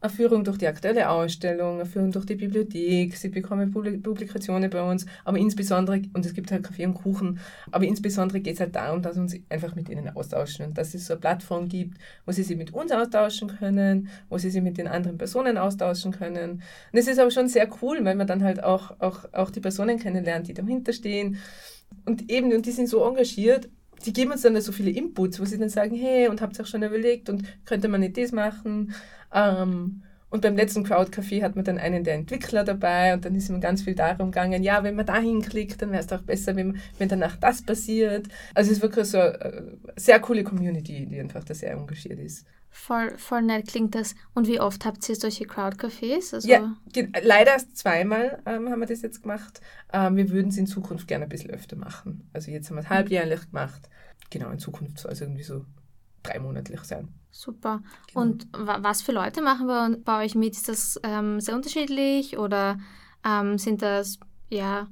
eine 0.00 0.10
Führung 0.12 0.44
durch 0.44 0.58
die 0.58 0.68
aktuelle 0.68 1.10
Ausstellung, 1.10 1.74
eine 1.74 1.86
Führung 1.86 2.12
durch 2.12 2.24
die 2.24 2.36
Bibliothek, 2.36 3.16
sie 3.16 3.28
bekommen 3.28 3.72
Publikationen 3.72 4.70
bei 4.70 4.82
uns, 4.82 5.06
aber 5.24 5.38
insbesondere, 5.38 6.02
und 6.12 6.24
es 6.24 6.34
gibt 6.34 6.52
halt 6.52 6.62
Kaffee 6.62 6.86
und 6.86 6.94
Kuchen, 6.94 7.40
aber 7.72 7.84
insbesondere 7.84 8.40
geht 8.40 8.54
es 8.54 8.60
halt 8.60 8.76
darum, 8.76 9.02
dass 9.02 9.16
wir 9.16 9.22
uns 9.22 9.34
einfach 9.48 9.74
mit 9.74 9.88
ihnen 9.88 10.08
austauschen 10.10 10.66
und 10.66 10.78
dass 10.78 10.94
es 10.94 11.06
so 11.06 11.14
eine 11.14 11.20
Plattform 11.20 11.68
gibt, 11.68 11.98
wo 12.26 12.32
sie 12.32 12.44
sich 12.44 12.56
mit 12.56 12.72
uns 12.72 12.92
austauschen 12.92 13.48
können, 13.48 14.08
wo 14.28 14.38
sie 14.38 14.50
sich 14.50 14.62
mit 14.62 14.78
den 14.78 14.86
anderen 14.86 15.18
Personen 15.18 15.58
austauschen 15.58 16.12
können. 16.12 16.62
Und 16.92 16.98
es 16.98 17.08
ist 17.08 17.18
aber 17.18 17.32
schon 17.32 17.48
sehr 17.48 17.68
cool, 17.82 18.04
weil 18.04 18.14
man 18.14 18.26
dann 18.26 18.44
halt 18.44 18.62
auch, 18.62 19.00
auch, 19.00 19.24
auch 19.32 19.50
die 19.50 19.60
Personen 19.60 19.98
kennenlernt, 19.98 20.46
die 20.46 20.54
dahinter 20.54 20.92
stehen. 20.92 21.38
Und 22.04 22.30
eben, 22.30 22.52
und 22.52 22.66
die 22.66 22.72
sind 22.72 22.88
so 22.88 23.04
engagiert, 23.04 23.68
die 24.04 24.12
geben 24.12 24.32
uns 24.32 24.42
dann 24.42 24.60
so 24.60 24.72
viele 24.72 24.90
Inputs, 24.90 25.40
wo 25.40 25.44
sie 25.44 25.58
dann 25.58 25.68
sagen, 25.68 25.96
hey, 25.96 26.28
und 26.28 26.40
habt 26.40 26.58
ihr 26.58 26.64
auch 26.64 26.68
schon 26.68 26.82
überlegt 26.82 27.28
und 27.28 27.44
könnte 27.64 27.88
man 27.88 28.00
nicht 28.00 28.16
das 28.16 28.32
machen? 28.32 28.94
Ähm, 29.32 30.02
und 30.30 30.42
beim 30.42 30.56
letzten 30.56 30.84
Crowd-Café 30.84 31.42
hat 31.42 31.56
man 31.56 31.64
dann 31.64 31.78
einen 31.78 32.04
der 32.04 32.14
Entwickler 32.14 32.64
dabei 32.64 33.14
und 33.14 33.24
dann 33.24 33.34
ist 33.34 33.48
immer 33.48 33.60
ganz 33.60 33.82
viel 33.82 33.94
darum 33.94 34.30
gegangen, 34.30 34.62
ja, 34.62 34.82
wenn 34.82 34.94
man 34.94 35.06
da 35.06 35.18
hinklickt, 35.18 35.80
dann 35.80 35.90
wäre 35.90 36.04
es 36.04 36.12
auch 36.12 36.22
besser, 36.22 36.54
wenn, 36.56 36.78
wenn 36.98 37.08
danach 37.08 37.36
das 37.36 37.62
passiert. 37.62 38.28
Also 38.54 38.70
es 38.70 38.78
ist 38.78 38.82
wirklich 38.82 39.06
so 39.06 39.18
eine 39.18 39.78
sehr 39.96 40.20
coole 40.20 40.44
Community, 40.44 41.06
die 41.06 41.18
einfach 41.18 41.44
da 41.44 41.54
sehr 41.54 41.72
engagiert 41.72 42.18
ist. 42.18 42.46
Voll, 42.70 43.16
voll 43.16 43.42
nett 43.42 43.66
klingt 43.66 43.94
das. 43.94 44.14
Und 44.34 44.46
wie 44.46 44.60
oft 44.60 44.84
habt 44.84 45.08
ihr 45.08 45.16
solche 45.16 45.46
Crowd-Cafés? 45.46 46.34
Also 46.34 46.46
ja, 46.46 46.76
leider 47.22 47.52
erst 47.52 47.76
zweimal 47.76 48.42
ähm, 48.44 48.68
haben 48.68 48.80
wir 48.80 48.86
das 48.86 49.02
jetzt 49.02 49.22
gemacht. 49.22 49.60
Ähm, 49.92 50.16
wir 50.16 50.28
würden 50.28 50.48
es 50.48 50.58
in 50.58 50.66
Zukunft 50.66 51.08
gerne 51.08 51.24
ein 51.24 51.30
bisschen 51.30 51.50
öfter 51.50 51.76
machen. 51.76 52.28
Also 52.34 52.50
jetzt 52.50 52.68
haben 52.68 52.76
wir 52.76 52.82
es 52.82 52.90
halbjährlich 52.90 53.46
gemacht. 53.46 53.88
Genau, 54.30 54.50
in 54.50 54.58
Zukunft 54.58 54.98
soll 54.98 55.12
es 55.12 55.20
irgendwie 55.22 55.42
so 55.42 55.64
dreimonatlich 56.22 56.82
sein. 56.82 57.08
Super. 57.30 57.82
Genau. 58.08 58.20
Und 58.20 58.48
was 58.52 59.02
für 59.02 59.12
Leute 59.12 59.42
machen 59.42 59.66
bei, 59.66 59.96
bei 60.04 60.24
euch 60.24 60.34
mit? 60.34 60.54
Ist 60.54 60.68
das 60.68 61.00
ähm, 61.02 61.40
sehr 61.40 61.54
unterschiedlich 61.54 62.38
oder 62.38 62.78
ähm, 63.24 63.58
sind 63.58 63.82
das 63.82 64.18
ja 64.48 64.88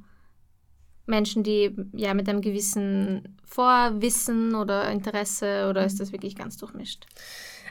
Menschen, 1.06 1.42
die 1.42 1.74
ja 1.92 2.14
mit 2.14 2.28
einem 2.28 2.40
gewissen 2.40 3.38
Vorwissen 3.44 4.54
oder 4.54 4.90
Interesse 4.90 5.68
oder 5.70 5.84
ist 5.84 6.00
das 6.00 6.12
wirklich 6.12 6.36
ganz 6.36 6.56
durchmischt? 6.56 7.06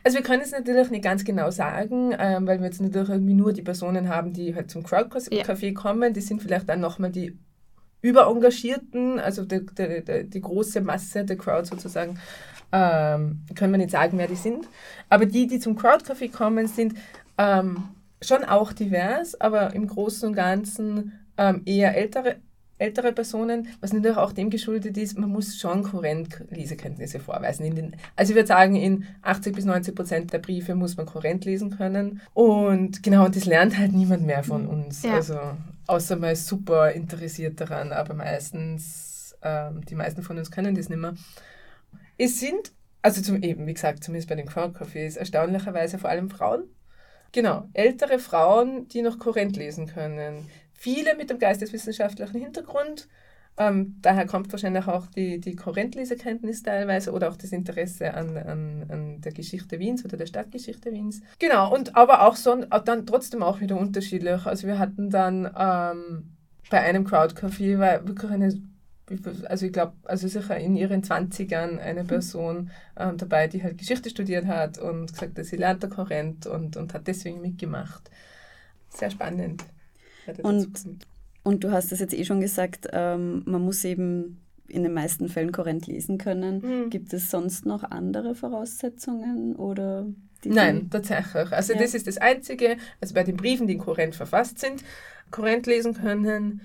Also 0.04 0.17
wir 0.17 0.23
können 0.23 0.41
es 0.43 0.51
natürlich 0.51 0.91
nicht 0.91 1.04
ganz 1.04 1.23
genau 1.25 1.49
sagen, 1.49 2.15
ähm, 2.17 2.45
weil 2.45 2.60
wir 2.60 2.67
jetzt 2.67 2.80
natürlich 2.80 3.10
irgendwie 3.10 3.34
nur 3.34 3.54
die 3.54 3.63
Personen 3.63 4.08
haben, 4.08 4.34
die 4.34 4.54
halt 4.54 4.69
zum 4.69 4.84
Crowdcafé 4.84 5.65
ja. 5.65 5.73
kommen. 5.73 6.13
Die 6.13 6.21
sind 6.21 6.41
vielleicht 6.41 6.69
dann 6.69 6.80
nochmal 6.80 7.12
die 7.12 7.38
Überengagierten, 8.05 9.19
also 9.19 9.45
die, 9.45 9.65
die, 9.65 10.29
die, 10.29 10.41
große 10.41 10.81
Masse 10.81 11.25
der 11.25 11.37
Crowd 11.37 11.65
sozusagen 11.65 12.19
ähm, 12.71 13.41
können 13.55 13.73
wir 13.73 13.79
nicht 13.79 13.89
sagen, 13.89 14.19
wer 14.19 14.27
die 14.27 14.35
sind. 14.35 14.67
Aber 15.09 15.25
die, 15.25 15.47
die 15.47 15.59
zum 15.59 15.75
Crowdcafé 15.75 16.31
kommen, 16.31 16.67
sind 16.67 16.93
ähm, 17.39 17.85
schon 18.21 18.43
auch 18.43 18.73
divers, 18.73 19.41
aber 19.41 19.73
im 19.73 19.87
Großen 19.87 20.29
und 20.29 20.35
Ganzen 20.35 21.13
ähm, 21.37 21.63
eher 21.65 21.97
ältere, 21.97 22.35
ältere 22.77 23.11
Personen, 23.11 23.69
was 23.81 23.91
natürlich 23.91 24.17
auch 24.17 24.33
dem 24.33 24.51
geschuldet 24.51 24.97
ist, 24.97 25.17
man 25.17 25.31
muss 25.31 25.57
schon 25.57 25.81
kohärent 25.81 26.43
Lesekenntnisse 26.51 27.19
vorweisen. 27.19 27.73
Den, 27.73 27.95
also 28.15 28.33
ich 28.33 28.35
würde 28.35 28.47
sagen, 28.47 28.75
in 28.75 29.05
80 29.23 29.55
bis 29.55 29.65
90 29.65 29.95
Prozent 29.95 30.31
der 30.31 30.39
Briefe 30.39 30.75
muss 30.75 30.95
man 30.95 31.07
kohärent 31.07 31.43
lesen 31.43 31.75
können. 31.75 32.21
Und 32.35 33.01
genau, 33.01 33.25
und 33.25 33.35
das 33.35 33.45
lernt 33.45 33.79
halt 33.79 33.93
niemand 33.93 34.27
mehr 34.27 34.43
von 34.43 34.67
uns. 34.67 35.01
Ja. 35.01 35.15
Also 35.15 35.39
außer 35.88 36.15
man 36.15 36.32
ist 36.32 36.48
super 36.48 36.91
interessiert 36.91 37.60
daran, 37.60 37.91
aber 37.91 38.13
meistens, 38.13 39.36
ähm, 39.41 39.84
die 39.86 39.95
meisten 39.95 40.24
von 40.24 40.38
uns 40.38 40.52
können 40.52 40.76
das 40.76 40.89
nicht 40.89 41.00
mehr. 41.00 41.15
Es 42.17 42.39
sind, 42.39 42.71
also 43.02 43.21
zum 43.21 43.41
eben, 43.43 43.67
wie 43.67 43.74
gesagt, 43.74 44.04
zumindest 44.04 44.30
bei 44.30 44.36
den 44.36 44.48
Crowdcafés, 44.48 45.17
erstaunlicherweise 45.17 45.98
vor 45.98 46.10
allem 46.10 46.30
Frauen. 46.30 46.63
Genau, 47.32 47.67
ältere 47.74 48.19
Frauen, 48.19 48.88
die 48.88 49.02
noch 49.02 49.19
kohärent 49.19 49.58
lesen 49.58 49.88
können. 49.88 50.50
Viele 50.74 51.15
mit 51.15 51.30
dem 51.30 51.39
geisteswissenschaftlichen 51.39 52.39
Hintergrund. 52.39 53.08
Ähm, 53.57 53.95
daher 54.01 54.25
kommt 54.25 54.51
wahrscheinlich 54.51 54.85
auch 54.85 55.07
die, 55.07 55.39
die 55.39 55.55
Kohärentlesekenntnis 55.55 56.61
teilweise 56.63 57.13
oder 57.13 57.29
auch 57.29 57.37
das 57.37 57.53
Interesse 57.53 58.13
an, 58.13 58.35
an, 58.35 58.85
an 58.89 59.21
der 59.21 59.31
Geschichte 59.31 59.79
Wiens 59.79 60.03
oder 60.03 60.17
der 60.17 60.25
Stadtgeschichte 60.25 60.91
Wiens. 60.91 61.21
Genau, 61.39 61.73
und 61.73 61.95
aber 61.95 62.27
auch 62.27 62.35
so, 62.35 62.55
dann 62.55 63.05
trotzdem 63.05 63.43
auch 63.43 63.61
wieder 63.61 63.77
unterschiedlich. 63.77 64.45
Also 64.45 64.67
wir 64.67 64.77
hatten 64.77 65.09
dann 65.09 65.45
ähm, 65.57 66.35
bei 66.69 66.81
einem 66.81 67.05
Crowdcafé 67.05 67.79
war 67.79 68.05
wirklich 68.05 68.31
eine 68.31 68.61
also 69.47 69.67
ich 69.67 69.73
glaube, 69.73 69.93
also 70.03 70.27
sicher 70.27 70.57
in 70.57 70.75
ihren 70.75 71.03
20ern 71.03 71.77
eine 71.77 72.03
mhm. 72.03 72.07
Person 72.07 72.71
ähm, 72.97 73.17
dabei, 73.17 73.47
die 73.47 73.61
halt 73.61 73.77
Geschichte 73.77 74.09
studiert 74.09 74.47
hat 74.47 74.79
und 74.79 75.11
gesagt 75.11 75.37
hat, 75.37 75.45
sie 75.45 75.57
lernt 75.57 75.83
der 75.83 75.89
Korrent 75.89 76.47
und, 76.47 76.75
und 76.75 76.93
hat 76.93 77.05
deswegen 77.05 77.41
mitgemacht. 77.41 78.09
Sehr 78.89 79.11
spannend. 79.11 79.63
Und, 80.41 80.83
und 81.45 81.63
du 81.63 81.71
hast 81.71 81.91
es 81.91 81.99
jetzt 81.99 82.15
eh 82.15 82.25
schon 82.25 82.41
gesagt, 82.41 82.88
ähm, 82.91 83.43
man 83.45 83.62
muss 83.62 83.86
eben 83.86 84.41
in 84.67 84.81
den 84.81 84.93
meisten 84.93 85.29
Fällen 85.29 85.51
Korrent 85.51 85.86
lesen 85.86 86.17
können. 86.17 86.86
Mhm. 86.86 86.89
Gibt 86.89 87.13
es 87.13 87.29
sonst 87.29 87.67
noch 87.67 87.84
andere 87.84 88.34
Voraussetzungen 88.34 89.55
oder? 89.55 90.08
Nein, 90.43 90.89
tatsächlich. 90.89 91.51
Also 91.51 91.73
ja. 91.73 91.79
das 91.79 91.93
ist 91.93 92.08
das 92.08 92.17
Einzige, 92.17 92.77
also 92.99 93.13
bei 93.13 93.23
den 93.23 93.38
Briefen, 93.38 93.67
die 93.67 93.73
in 93.73 93.79
Korrent 93.79 94.15
verfasst 94.15 94.58
sind, 94.58 94.84
Korrent 95.29 95.67
lesen 95.67 95.93
können, 95.93 96.62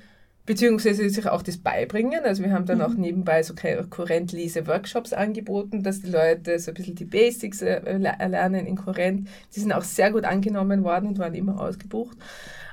beziehungsweise 0.47 1.09
sich 1.11 1.29
auch 1.29 1.43
das 1.43 1.59
beibringen. 1.59 2.25
Also 2.25 2.43
wir 2.43 2.53
haben 2.53 2.64
dann 2.64 2.79
mhm. 2.79 2.85
auch 2.85 2.95
nebenbei 2.95 3.43
so 3.43 3.55
Korrent-Lese-Workshops 3.55 5.12
angeboten, 5.12 5.83
dass 5.83 6.01
die 6.01 6.11
Leute 6.11 6.59
so 6.59 6.71
ein 6.71 6.75
bisschen 6.75 6.95
die 6.95 7.05
Basics 7.05 7.61
äh, 7.61 7.83
erlernen 7.83 8.66
in 8.66 8.77
Korrent. 8.77 9.29
Die 9.55 9.61
sind 9.61 9.73
auch 9.73 9.85
sehr 9.85 10.11
gut 10.11 10.25
angenommen 10.25 10.85
worden 10.85 11.07
und 11.07 11.19
waren 11.19 11.35
immer 11.35 11.61
ausgebucht. 11.61 12.16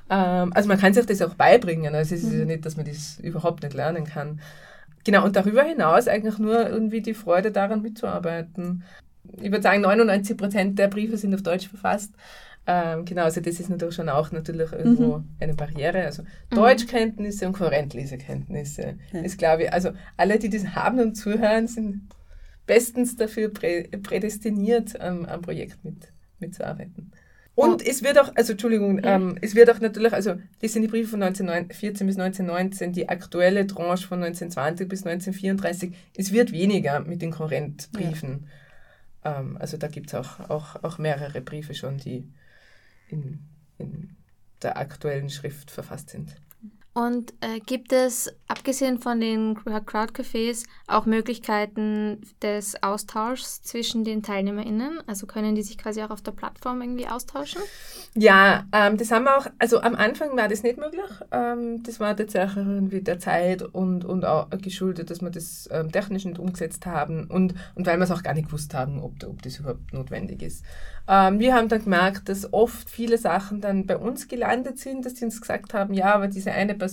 Ähm, 0.10 0.54
also 0.54 0.68
man 0.68 0.80
kann 0.80 0.94
sich 0.94 1.06
das 1.06 1.22
auch 1.22 1.36
beibringen. 1.36 1.96
Also 1.96 2.16
es 2.16 2.24
ist 2.24 2.32
mhm. 2.32 2.40
ja 2.40 2.46
nicht, 2.46 2.66
dass 2.66 2.78
man 2.78 2.86
das 2.86 3.20
überhaupt 3.20 3.64
nicht 3.64 3.74
lernen 3.74 4.06
kann. 4.06 4.40
Genau, 5.04 5.24
und 5.24 5.36
darüber 5.36 5.64
hinaus 5.64 6.08
eigentlich 6.08 6.38
nur 6.38 6.68
irgendwie 6.68 7.02
die 7.02 7.14
Freude 7.14 7.52
daran 7.52 7.82
mitzuarbeiten. 7.82 8.84
Ich 9.42 9.52
würde 9.52 9.62
sagen, 9.62 9.82
99 9.82 10.38
Prozent 10.38 10.80
der 10.80 10.88
Briefe 10.88 11.18
sind 11.18 11.34
auf 11.34 11.44
Deutsch 11.44 11.68
verfasst. 11.68 12.14
Ähm, 12.70 13.06
genau, 13.06 13.24
also 13.24 13.40
das 13.40 13.62
ist 13.62 13.70
natürlich 13.70 13.96
schon 13.96 14.10
auch 14.10 14.34
natürlich 14.34 14.74
irgendwo 14.74 15.20
mhm. 15.20 15.30
eine 15.40 15.54
Barriere. 15.54 16.04
Also 16.04 16.24
mhm. 16.24 16.56
Deutschkenntnisse 16.56 17.48
und 17.48 17.54
Korrentlesekenntnisse 17.54 18.96
ja. 19.14 19.22
ist, 19.22 19.38
glaube 19.38 19.64
ich, 19.64 19.74
also 19.74 19.92
alle, 20.18 20.38
die 20.38 20.50
das 20.50 20.76
haben 20.76 21.00
und 21.00 21.16
zuhören, 21.16 21.68
sind 21.68 22.10
bestens 22.66 23.16
dafür 23.16 23.50
prä 23.50 23.84
prädestiniert, 24.04 24.96
ähm, 25.00 25.26
am 25.26 25.42
Projekt 25.42 25.86
mit, 25.86 26.12
mitzuarbeiten. 26.40 27.14
Und 27.58 27.82
oh. 27.82 27.86
es 27.90 28.04
wird 28.04 28.20
auch, 28.20 28.32
also 28.36 28.52
Entschuldigung, 28.52 29.04
ja. 29.04 29.16
ähm, 29.16 29.40
es 29.42 29.56
wird 29.56 29.72
auch 29.72 29.80
natürlich, 29.80 30.14
also 30.14 30.36
das 30.62 30.74
sind 30.74 30.84
die 30.84 30.88
Briefe 30.88 31.10
von 31.10 31.24
1914 31.24 32.06
bis 32.06 32.20
1919, 32.20 32.94
die 32.94 33.10
aktuelle 33.10 33.66
Tranche 33.66 34.08
von 34.08 34.24
1920 34.24 34.88
bis 34.88 35.04
1934. 35.04 35.92
Es 36.16 36.32
wird 36.32 36.52
weniger 36.52 37.00
mit 37.00 37.24
den 37.24 37.32
Korrentbriefen. 37.32 38.48
Ja. 39.26 39.40
Ähm, 39.40 39.58
also 39.60 39.78
da 39.78 39.88
gibt 39.88 40.10
es 40.10 40.14
auch, 40.14 40.40
auch, 40.52 40.84
auch 40.84 41.00
mehrere 41.00 41.42
Briefe 41.42 41.74
schon, 41.74 41.98
die 41.98 42.32
in, 43.10 43.40
in 43.80 44.16
der 44.62 44.78
aktuellen 44.78 45.32
Schrift 45.32 45.72
verfasst 45.72 46.12
sind. 46.12 46.36
Und 46.98 47.36
äh, 47.42 47.60
gibt 47.60 47.94
es, 47.94 48.28
abgesehen 48.48 48.98
von 48.98 49.20
den 49.22 49.56
Crowdcafés, 49.56 50.66
auch 50.88 51.06
Möglichkeiten 51.06 52.22
des 52.42 52.82
Austauschs 52.82 53.62
zwischen 53.62 54.04
den 54.04 54.24
TeilnehmerInnen? 54.24 55.02
Also 55.06 55.28
können 55.28 55.54
die 55.54 55.62
sich 55.62 55.78
quasi 55.78 56.02
auch 56.02 56.10
auf 56.10 56.24
der 56.24 56.32
Plattform 56.32 56.82
irgendwie 56.82 57.08
austauschen? 57.08 57.62
Ja, 58.16 58.66
ähm, 58.72 58.98
das 58.98 59.12
haben 59.12 59.26
wir 59.26 59.38
auch, 59.38 59.46
also 59.60 59.80
am 59.82 59.94
Anfang 59.94 60.36
war 60.36 60.48
das 60.48 60.64
nicht 60.64 60.80
möglich. 60.80 61.04
Ähm, 61.32 61.84
das 61.84 62.00
war 62.00 62.18
tatsächlich 62.18 62.66
irgendwie 62.66 63.02
der 63.02 63.20
Zeit 63.20 63.62
und, 63.62 64.04
und 64.04 64.26
auch 64.26 64.50
geschuldet, 64.50 65.12
dass 65.12 65.22
wir 65.22 65.30
das 65.30 65.70
ähm, 65.72 65.92
technisch 65.92 66.26
nicht 66.26 66.40
umgesetzt 66.40 66.88
haben 66.88 67.28
und, 67.28 67.54
und 67.76 67.86
weil 67.86 67.98
wir 67.98 68.06
es 68.06 68.12
auch 68.12 68.24
gar 68.24 68.34
nicht 68.34 68.48
gewusst 68.48 68.74
haben, 68.74 69.04
ob, 69.04 69.24
ob 69.24 69.44
das 69.44 69.60
überhaupt 69.60 69.94
notwendig 69.94 70.42
ist. 70.42 70.66
Ähm, 71.08 71.38
wir 71.38 71.54
haben 71.54 71.70
dann 71.70 71.84
gemerkt, 71.84 72.28
dass 72.28 72.52
oft 72.52 72.90
viele 72.90 73.20
Sachen 73.20 73.62
dann 73.62 73.86
bei 73.86 73.98
uns 73.98 74.28
gelandet 74.28 74.80
sind, 74.80 75.06
dass 75.06 75.14
die 75.14 75.26
uns 75.26 75.40
gesagt 75.40 75.76
haben, 75.76 75.94
ja, 75.94 76.16
aber 76.16 76.28
diese 76.28 76.52
eine 76.52 76.74
Person 76.74 76.87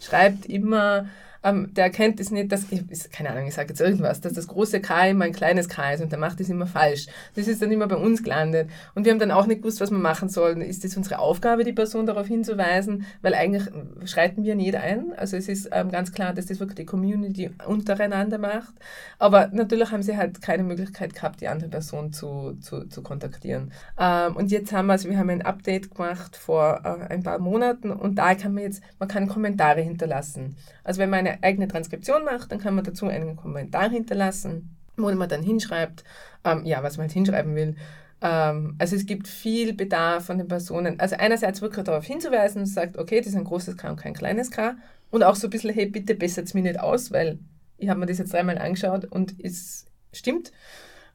schreibt 0.00 0.46
immer 0.46 1.06
ähm, 1.42 1.72
der 1.74 1.84
erkennt 1.84 2.20
es 2.20 2.30
nicht, 2.30 2.50
dass, 2.52 2.66
ich, 2.70 3.10
keine 3.10 3.30
Ahnung, 3.30 3.46
ich 3.46 3.54
sage 3.54 3.68
jetzt 3.68 3.80
irgendwas, 3.80 4.20
dass 4.20 4.32
das 4.32 4.48
große 4.48 4.80
K 4.80 5.08
immer 5.08 5.24
ein 5.24 5.32
kleines 5.32 5.68
K 5.68 5.92
ist 5.92 6.02
und 6.02 6.10
der 6.10 6.18
macht 6.18 6.40
das 6.40 6.48
immer 6.48 6.66
falsch. 6.66 7.06
Das 7.34 7.48
ist 7.48 7.62
dann 7.62 7.70
immer 7.70 7.86
bei 7.86 7.96
uns 7.96 8.22
gelandet. 8.22 8.70
Und 8.94 9.04
wir 9.04 9.12
haben 9.12 9.18
dann 9.18 9.30
auch 9.30 9.46
nicht 9.46 9.62
gewusst, 9.62 9.80
was 9.80 9.90
wir 9.90 9.98
machen 9.98 10.28
sollen. 10.28 10.60
Ist 10.60 10.84
das 10.84 10.96
unsere 10.96 11.18
Aufgabe, 11.18 11.64
die 11.64 11.72
Person 11.72 12.06
darauf 12.06 12.26
hinzuweisen? 12.26 13.06
Weil 13.22 13.34
eigentlich 13.34 13.64
schreiten 14.04 14.44
wir 14.44 14.54
nicht 14.54 14.74
ein. 14.74 15.12
Also 15.16 15.36
es 15.36 15.48
ist 15.48 15.68
ähm, 15.72 15.90
ganz 15.90 16.12
klar, 16.12 16.34
dass 16.34 16.46
das 16.46 16.60
wirklich 16.60 16.76
die 16.76 16.86
Community 16.86 17.50
untereinander 17.66 18.38
macht. 18.38 18.74
Aber 19.18 19.48
natürlich 19.52 19.90
haben 19.90 20.02
sie 20.02 20.16
halt 20.16 20.42
keine 20.42 20.64
Möglichkeit 20.64 21.14
gehabt, 21.14 21.40
die 21.40 21.48
andere 21.48 21.70
Person 21.70 22.12
zu, 22.12 22.56
zu, 22.60 22.88
zu 22.88 23.02
kontaktieren. 23.02 23.72
Ähm, 23.98 24.36
und 24.36 24.50
jetzt 24.50 24.72
haben 24.72 24.86
wir, 24.86 24.92
also 24.92 25.08
wir 25.08 25.18
haben 25.18 25.30
ein 25.30 25.42
Update 25.42 25.94
gemacht 25.94 26.36
vor 26.36 26.80
äh, 26.84 27.12
ein 27.12 27.22
paar 27.22 27.38
Monaten 27.38 27.90
und 27.90 28.16
da 28.16 28.34
kann 28.34 28.54
man 28.54 28.64
jetzt, 28.64 28.82
man 28.98 29.08
kann 29.08 29.28
Kommentare 29.28 29.80
hinterlassen. 29.80 30.56
Also 30.84 31.00
wenn 31.00 31.10
man 31.10 31.27
eine 31.28 31.42
eigene 31.42 31.68
Transkription 31.68 32.24
macht, 32.24 32.52
dann 32.52 32.58
kann 32.58 32.74
man 32.74 32.84
dazu 32.84 33.06
einen 33.06 33.36
Kommentar 33.36 33.90
hinterlassen, 33.90 34.76
wo 34.96 35.10
man 35.12 35.28
dann 35.28 35.42
hinschreibt, 35.42 36.04
ähm, 36.44 36.64
ja, 36.64 36.82
was 36.82 36.96
man 36.96 37.04
halt 37.04 37.12
hinschreiben 37.12 37.54
will. 37.54 37.76
Ähm, 38.20 38.74
also 38.78 38.96
es 38.96 39.06
gibt 39.06 39.28
viel 39.28 39.74
Bedarf 39.74 40.26
von 40.26 40.38
den 40.38 40.48
Personen. 40.48 40.98
Also 41.00 41.16
einerseits 41.16 41.62
wirklich 41.62 41.84
darauf 41.84 42.04
hinzuweisen 42.04 42.62
und 42.62 42.66
sagt, 42.66 42.98
okay, 42.98 43.18
das 43.18 43.28
ist 43.28 43.36
ein 43.36 43.44
großes 43.44 43.76
K 43.76 43.90
und 43.90 43.96
kein 43.96 44.14
kleines 44.14 44.50
K. 44.50 44.76
Und 45.10 45.22
auch 45.22 45.36
so 45.36 45.46
ein 45.46 45.50
bisschen, 45.50 45.72
hey, 45.72 45.86
bitte 45.86 46.14
bessert 46.14 46.46
es 46.46 46.54
mir 46.54 46.62
nicht 46.62 46.80
aus, 46.80 47.12
weil 47.12 47.38
ich 47.78 47.88
habe 47.88 48.00
mir 48.00 48.06
das 48.06 48.18
jetzt 48.18 48.32
dreimal 48.32 48.58
angeschaut 48.58 49.04
und 49.04 49.34
es 49.42 49.86
stimmt. 50.12 50.52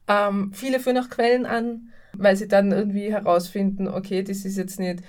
Ähm, 0.07 0.51
viele 0.53 0.79
führen 0.79 0.97
auch 0.97 1.09
Quellen 1.09 1.45
an, 1.45 1.89
weil 2.13 2.35
sie 2.35 2.47
dann 2.47 2.71
irgendwie 2.71 3.11
herausfinden, 3.11 3.87
okay, 3.87 4.23
das 4.23 4.45
ist 4.45 4.57
jetzt 4.57 4.79
nicht, 4.79 5.01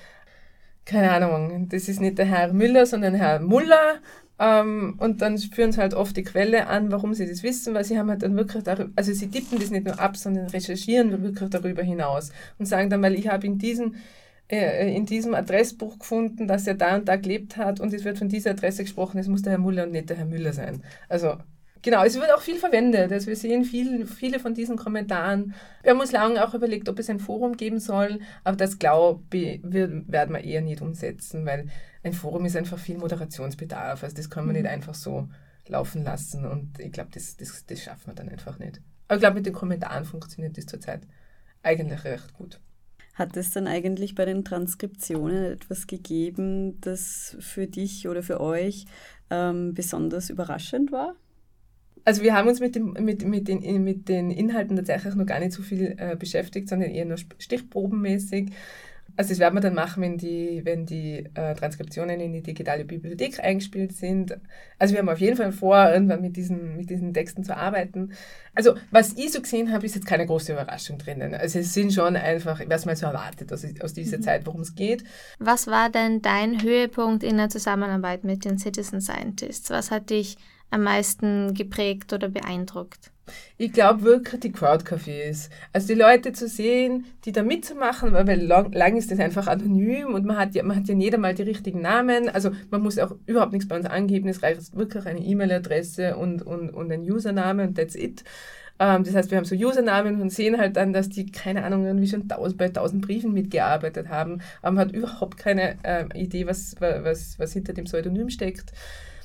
keine 0.85 1.11
Ahnung, 1.12 1.69
das 1.69 1.88
ist 1.88 2.01
nicht 2.01 2.19
der 2.19 2.27
Herr 2.27 2.53
Müller, 2.53 2.87
sondern 2.87 3.14
Herr 3.14 3.40
Muller 3.40 4.01
ähm, 4.38 4.97
und 4.99 5.23
dann 5.23 5.38
führen 5.38 5.73
sie 5.73 5.81
halt 5.81 5.94
oft 5.94 6.16
die 6.16 6.25
Quelle 6.25 6.66
an, 6.66 6.90
warum 6.90 7.14
sie 7.14 7.27
das 7.27 7.42
wissen, 7.42 7.75
weil 7.75 7.85
sie 7.85 7.99
haben 7.99 8.11
halt 8.11 8.23
dann 8.23 8.37
wirklich 8.37 8.64
darüber, 8.64 8.90
also 8.97 9.12
sie 9.12 9.29
tippen 9.31 9.59
das 9.61 9.70
nicht 9.70 9.85
nur 9.87 10.01
ab, 10.01 10.16
sondern 10.16 10.47
recherchieren 10.49 11.23
wirklich 11.23 11.51
darüber 11.51 11.83
hinaus 11.83 12.33
und 12.59 12.66
sagen 12.66 12.90
dann, 12.90 13.03
weil 13.03 13.14
ich 13.14 13.29
habe 13.29 13.47
in 13.47 13.59
diesem 13.59 13.94
äh, 14.49 14.94
in 14.94 15.07
diesem 15.07 15.35
Adressbuch 15.35 15.99
gefunden, 15.99 16.47
dass 16.49 16.66
er 16.66 16.75
da 16.75 16.97
und 16.97 17.09
da 17.09 17.16
gelebt 17.16 17.57
hat 17.57 17.81
und 17.81 17.94
es 17.94 18.05
wird 18.05 18.18
von 18.18 18.29
dieser 18.29 18.51
Adresse 18.51 18.83
gesprochen, 18.85 19.18
es 19.18 19.29
muss 19.29 19.42
der 19.42 19.53
Herr 19.53 19.59
Müller 19.61 19.85
und 19.85 19.92
nicht 19.92 20.11
der 20.11 20.18
Herr 20.18 20.27
Müller 20.27 20.53
sein. 20.53 20.83
Also 21.09 21.37
Genau, 21.85 22.03
es 22.03 22.14
wird 22.14 22.33
auch 22.33 22.40
viel 22.40 22.57
verwendet. 22.57 23.12
Also 23.12 23.27
wir 23.27 23.37
sehen 23.37 23.62
viel, 23.62 24.07
viele 24.07 24.40
von 24.40 24.55
diesen 24.55 24.77
Kommentaren. 24.77 25.55
Wir 25.83 25.90
haben 25.90 26.01
uns 26.01 26.12
lange 26.12 26.42
auch 26.42 26.55
überlegt, 26.55 26.88
ob 26.88 26.99
es 26.99 27.11
ein 27.11 27.20
Forum 27.20 27.59
geben 27.59 27.79
soll, 27.79 28.20
aber 28.42 28.57
das 28.57 28.79
glaube 28.79 29.23
ich, 29.37 29.61
werden 29.62 30.07
wir 30.09 30.42
eher 30.42 30.62
nicht 30.62 30.81
umsetzen, 30.81 31.44
weil 31.44 31.68
ein 32.03 32.14
Forum 32.14 32.47
ist 32.47 32.57
einfach 32.57 32.79
viel 32.79 32.97
Moderationsbedarf. 32.97 34.03
Also 34.03 34.16
das 34.16 34.31
kann 34.31 34.47
man 34.47 34.57
mhm. 34.57 34.62
nicht 34.62 34.70
einfach 34.70 34.94
so 34.94 35.29
laufen 35.68 36.05
lassen 36.05 36.47
und 36.47 36.81
ich 36.81 36.90
glaube, 36.90 37.11
das, 37.12 37.37
das, 37.37 37.66
das 37.66 37.83
schaffen 37.83 38.07
wir 38.07 38.14
dann 38.14 38.31
einfach 38.31 38.59
nicht. 38.59 38.81
Aber 39.07 39.16
ich 39.16 39.20
glaube, 39.20 39.37
mit 39.37 39.44
den 39.44 39.53
Kommentaren 39.53 40.07
funktioniert 40.07 40.57
das 40.57 40.64
zurzeit 40.64 41.03
eigentlich 41.62 42.03
recht 42.05 42.33
gut. 42.33 42.61
Hat 43.12 43.37
es 43.37 43.51
dann 43.51 43.66
eigentlich 43.66 44.14
bei 44.14 44.25
den 44.25 44.42
Transkriptionen 44.42 45.53
etwas 45.53 45.87
gegeben, 45.87 46.81
das 46.81 47.37
für 47.40 47.66
dich 47.66 48.09
oder 48.09 48.23
für 48.23 48.40
euch 48.40 48.87
ähm, 49.29 49.75
besonders 49.75 50.31
überraschend 50.31 50.90
war? 50.90 51.14
Also 52.05 52.23
wir 52.23 52.35
haben 52.35 52.49
uns 52.49 52.61
mit, 52.61 52.75
dem, 52.75 52.93
mit, 52.93 53.25
mit, 53.27 53.49
den, 53.49 53.83
mit 53.83 54.09
den 54.09 54.31
Inhalten 54.31 54.77
tatsächlich 54.77 55.14
noch 55.14 55.27
gar 55.27 55.40
nicht 55.40 55.53
so 55.53 55.62
viel 55.62 55.95
äh, 55.99 56.17
beschäftigt, 56.17 56.69
sondern 56.69 56.90
eher 56.90 57.07
nur 57.07 57.17
stichprobenmäßig. 57.38 58.51
Also 59.17 59.31
das 59.31 59.38
werden 59.38 59.55
wir 59.55 59.61
dann 59.61 59.75
machen, 59.75 60.03
wenn 60.03 60.19
die, 60.19 60.62
wenn 60.64 60.87
die 60.87 61.25
äh, 61.35 61.55
Transkriptionen 61.55 62.19
in 62.19 62.33
die 62.33 62.43
digitale 62.43 62.85
Bibliothek 62.85 63.38
eingespielt 63.38 63.93
sind. 63.93 64.37
Also 64.79 64.95
wir 64.95 64.99
haben 64.99 65.09
auf 65.09 65.21
jeden 65.21 65.37
Fall 65.37 65.53
vor, 65.53 65.88
irgendwann 65.93 66.21
mit 66.21 66.37
diesen, 66.37 66.77
mit 66.77 66.90
diesen 66.90 67.14
Texten 67.14 67.45
zu 67.45 67.57
arbeiten. 67.57 68.12
Also 68.57 68.75
was 68.90 69.12
ich 69.12 69.31
so 69.31 69.40
gesehen 69.40 69.73
habe, 69.73 69.87
ist 69.87 69.95
jetzt 69.95 70.07
keine 70.07 70.27
große 70.27 70.53
Überraschung 70.53 70.99
drinnen. 70.99 71.33
Also 71.35 71.61
es 71.61 71.73
sind 71.73 71.93
schon 71.93 72.17
einfach, 72.17 72.61
was 72.67 72.87
man 72.87 72.97
so 72.97 73.07
erwartet 73.07 73.53
aus, 73.53 73.64
aus 73.81 73.95
dieser 73.95 74.19
mhm. 74.19 74.23
Zeit, 74.23 74.47
worum 74.47 74.62
es 74.62 74.75
geht. 74.75 75.05
Was 75.38 75.69
war 75.69 75.90
denn 75.90 76.21
dein 76.21 76.61
Höhepunkt 76.61 77.23
in 77.23 77.37
der 77.37 77.51
Zusammenarbeit 77.51 78.25
mit 78.25 78.45
den 78.45 78.59
Citizen 78.59 79.01
Scientists? 79.01 79.71
Was 79.71 79.93
hat 79.93 80.11
dich 80.11 80.37
am 80.70 80.83
meisten 80.83 81.55
geprägt 81.55 82.12
oder 82.12 82.29
beeindruckt? 82.29 83.11
Ich 83.57 83.72
glaube 83.72 84.03
wirklich 84.03 84.40
die 84.40 84.53
Crowdcafés. 84.53 85.48
Also 85.72 85.88
die 85.88 85.98
Leute 85.98 86.33
zu 86.33 86.46
sehen, 86.46 87.07
die 87.24 87.33
da 87.33 87.42
mitzumachen, 87.42 88.12
weil 88.12 88.40
lang, 88.40 88.72
lang 88.72 88.96
ist 88.96 89.11
das 89.11 89.18
einfach 89.18 89.46
anonym 89.46 90.12
und 90.12 90.27
man 90.27 90.37
hat, 90.37 90.55
ja, 90.55 90.62
man 90.62 90.77
hat 90.77 90.88
ja 90.88 90.94
nicht 90.94 91.14
einmal 91.14 91.35
die 91.35 91.42
richtigen 91.42 91.81
Namen. 91.81 92.29
Also 92.29 92.50
man 92.70 92.83
muss 92.83 92.98
auch 92.98 93.14
überhaupt 93.27 93.53
nichts 93.53 93.68
bei 93.68 93.77
uns 93.77 93.87
angeben. 93.87 94.29
Es 94.29 94.42
reicht 94.42 94.77
wirklich 94.77 95.07
eine 95.07 95.20
E-Mail-Adresse 95.20 96.16
und, 96.16 96.42
und, 96.42 96.70
und 96.70 96.92
ein 96.92 97.00
Username 97.00 97.68
und 97.68 97.77
that's 97.77 97.94
it. 97.94 98.24
Ähm, 98.79 99.05
das 99.05 99.14
heißt, 99.14 99.31
wir 99.31 99.38
haben 99.38 99.44
so 99.44 99.55
Usernamen 99.55 100.20
und 100.20 100.31
sehen 100.31 100.59
halt 100.59 100.77
dann, 100.77 100.92
dass 100.92 101.09
die, 101.09 101.27
keine 101.27 101.64
Ahnung, 101.64 101.87
irgendwie 101.87 102.09
schon 102.09 102.29
tausend, 102.29 102.59
bei 102.59 102.68
tausend 102.68 103.07
Briefen 103.07 103.33
mitgearbeitet 103.33 104.09
haben. 104.09 104.40
Aber 104.62 104.72
man 104.72 104.88
hat 104.88 104.94
überhaupt 104.94 105.38
keine 105.38 105.77
äh, 105.85 106.07
Idee, 106.14 106.46
was, 106.46 106.77
was, 106.81 107.38
was 107.38 107.53
hinter 107.53 107.72
dem 107.72 107.85
Pseudonym 107.85 108.29
steckt. 108.31 108.72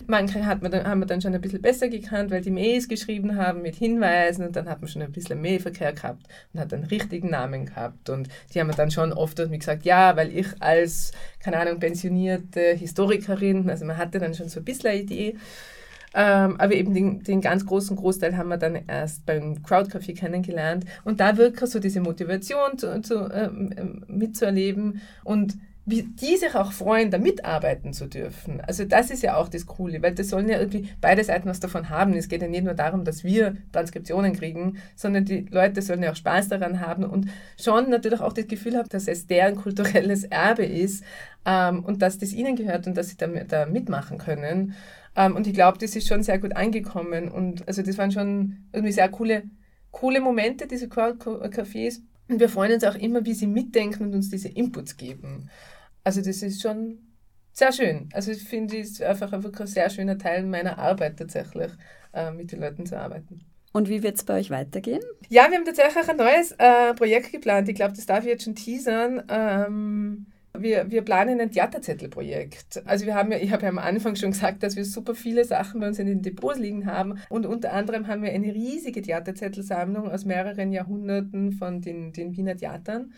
Manche 0.07 0.45
hat 0.45 0.61
man 0.61 0.71
dann, 0.71 0.87
haben 0.87 0.99
wir 0.99 1.05
dann 1.05 1.21
schon 1.21 1.33
ein 1.33 1.41
bisschen 1.41 1.61
besser 1.61 1.89
gekannt, 1.89 2.31
weil 2.31 2.41
die 2.41 2.51
Mails 2.51 2.87
geschrieben 2.87 3.35
haben 3.35 3.61
mit 3.61 3.75
Hinweisen 3.75 4.45
und 4.45 4.55
dann 4.55 4.69
hat 4.69 4.81
man 4.81 4.87
schon 4.89 5.01
ein 5.01 5.11
bisschen 5.11 5.41
Mailverkehr 5.41 5.93
gehabt 5.93 6.27
und 6.53 6.59
hat 6.59 6.73
einen 6.73 6.85
richtigen 6.85 7.29
Namen 7.29 7.65
gehabt. 7.65 8.09
Und 8.09 8.29
die 8.53 8.59
haben 8.59 8.67
wir 8.67 8.75
dann 8.75 8.91
schon 8.91 9.11
oft 9.11 9.37
mir 9.37 9.57
gesagt, 9.57 9.85
ja, 9.85 10.15
weil 10.15 10.35
ich 10.35 10.47
als, 10.59 11.11
keine 11.39 11.57
Ahnung, 11.57 11.79
pensionierte 11.79 12.73
Historikerin, 12.75 13.69
also 13.69 13.85
man 13.85 13.97
hatte 13.97 14.19
dann 14.19 14.33
schon 14.33 14.49
so 14.49 14.59
ein 14.59 14.65
bisschen 14.65 14.91
eine 14.91 15.01
Idee. 15.01 15.35
Ähm, 16.13 16.59
aber 16.59 16.73
eben 16.73 16.93
den, 16.93 17.21
den, 17.21 17.41
ganz 17.41 17.65
großen 17.65 17.95
Großteil 17.95 18.35
haben 18.35 18.49
wir 18.49 18.57
dann 18.57 18.79
erst 18.87 19.25
beim 19.25 19.61
Crowdcafé 19.63 20.17
kennengelernt. 20.17 20.85
Und 21.03 21.19
da 21.19 21.37
wirklich 21.37 21.69
so 21.69 21.79
diese 21.79 22.01
Motivation 22.01 22.77
zu, 22.77 23.01
zu, 23.01 23.29
ähm, 23.31 24.03
mitzuerleben 24.07 25.01
und 25.23 25.55
wie 25.89 26.03
die 26.03 26.37
sich 26.37 26.53
auch 26.53 26.71
freuen, 26.71 27.09
da 27.09 27.17
mitarbeiten 27.17 27.93
zu 27.93 28.05
dürfen. 28.05 28.61
Also 28.61 28.85
das 28.85 29.09
ist 29.09 29.23
ja 29.23 29.37
auch 29.37 29.49
das 29.49 29.65
Coole, 29.65 30.01
weil 30.03 30.13
das 30.13 30.29
sollen 30.29 30.47
ja 30.47 30.59
irgendwie 30.59 30.89
beide 31.01 31.23
Seiten 31.23 31.49
was 31.49 31.59
davon 31.59 31.89
haben. 31.89 32.13
Es 32.13 32.29
geht 32.29 32.43
ja 32.43 32.47
nicht 32.47 32.63
nur 32.63 32.75
darum, 32.75 33.05
dass 33.05 33.23
wir 33.23 33.57
Transkriptionen 33.71 34.33
kriegen, 34.33 34.77
sondern 34.95 35.25
die 35.25 35.47
Leute 35.49 35.81
sollen 35.81 36.03
ja 36.03 36.11
auch 36.11 36.15
Spaß 36.15 36.49
daran 36.49 36.79
haben 36.79 37.03
und 37.03 37.27
schon 37.59 37.89
natürlich 37.89 38.19
auch 38.21 38.33
das 38.33 38.47
Gefühl 38.47 38.77
haben, 38.77 38.87
dass 38.89 39.07
es 39.07 39.25
deren 39.25 39.55
kulturelles 39.55 40.25
Erbe 40.25 40.63
ist 40.63 41.03
ähm, 41.45 41.83
und 41.83 42.03
dass 42.03 42.19
das 42.19 42.33
ihnen 42.33 42.55
gehört 42.55 42.85
und 42.85 42.95
dass 42.95 43.09
sie 43.09 43.17
da, 43.17 43.27
da 43.27 43.65
mitmachen 43.65 44.19
können. 44.19 44.75
Ähm, 45.15 45.35
und 45.35 45.47
ich 45.47 45.53
glaube, 45.53 45.79
das 45.79 45.95
ist 45.95 46.07
schon 46.07 46.21
sehr 46.21 46.37
gut 46.37 46.55
angekommen 46.55 47.29
und 47.29 47.67
also 47.67 47.81
das 47.81 47.97
waren 47.97 48.11
schon 48.11 48.57
irgendwie 48.73 48.93
sehr 48.93 49.09
coole, 49.09 49.43
coole 49.89 50.21
Momente, 50.21 50.67
diese 50.67 50.87
Crowd-Cafés. 50.87 52.01
Und 52.29 52.39
wir 52.39 52.49
freuen 52.49 52.73
uns 52.73 52.83
auch 52.83 52.95
immer, 52.95 53.25
wie 53.25 53.33
sie 53.33 53.47
mitdenken 53.47 54.03
und 54.03 54.13
uns 54.13 54.29
diese 54.29 54.49
Inputs 54.49 54.97
geben. 54.97 55.49
Also 56.09 56.23
das 56.23 56.41
ist 56.41 56.63
schon 56.63 56.97
sehr 57.51 57.71
schön. 57.71 58.09
Also 58.13 58.31
ich 58.31 58.41
finde, 58.41 58.79
es 58.79 58.93
ist 58.93 59.03
einfach, 59.03 59.31
einfach 59.31 59.51
ein 59.59 59.67
sehr 59.67 59.91
schöner 59.91 60.17
Teil 60.17 60.43
meiner 60.43 60.79
Arbeit 60.79 61.17
tatsächlich, 61.17 61.71
äh, 62.15 62.31
mit 62.31 62.51
den 62.51 62.61
Leuten 62.61 62.87
zu 62.87 62.97
arbeiten. 62.99 63.41
Und 63.73 63.89
wie 63.89 64.01
wird 64.01 64.15
es 64.15 64.23
bei 64.23 64.39
euch 64.39 64.49
weitergehen? 64.49 65.01
Ja, 65.27 65.51
wir 65.51 65.57
haben 65.59 65.65
tatsächlich 65.65 66.09
ein 66.09 66.17
neues 66.17 66.53
äh, 66.53 66.95
Projekt 66.95 67.31
geplant. 67.31 67.69
Ich 67.69 67.75
glaube, 67.75 67.93
das 67.93 68.07
darf 68.07 68.23
ich 68.23 68.31
jetzt 68.31 68.45
schon 68.45 68.55
teasern. 68.55 69.21
Ähm, 69.29 70.25
wir, 70.57 70.89
wir 70.89 71.03
planen 71.03 71.39
ein 71.39 71.51
Theaterzettelprojekt. 71.51 72.81
Also 72.85 73.05
wir 73.05 73.13
haben 73.13 73.31
ja, 73.31 73.37
ich 73.37 73.51
habe 73.51 73.61
ja 73.61 73.69
am 73.69 73.77
Anfang 73.77 74.15
schon 74.15 74.31
gesagt, 74.31 74.63
dass 74.63 74.75
wir 74.75 74.85
super 74.85 75.13
viele 75.13 75.45
Sachen 75.45 75.79
bei 75.79 75.89
uns 75.89 75.99
in 75.99 76.07
den 76.07 76.23
Depots 76.23 76.57
liegen 76.57 76.87
haben. 76.87 77.19
Und 77.29 77.45
unter 77.45 77.73
anderem 77.73 78.07
haben 78.07 78.23
wir 78.23 78.31
eine 78.31 78.51
riesige 78.51 79.03
Theaterzettelsammlung 79.03 80.09
aus 80.09 80.25
mehreren 80.25 80.71
Jahrhunderten 80.71 81.51
von 81.51 81.81
den, 81.81 82.13
den 82.13 82.35
Wiener 82.35 82.57
Theatern. 82.57 83.13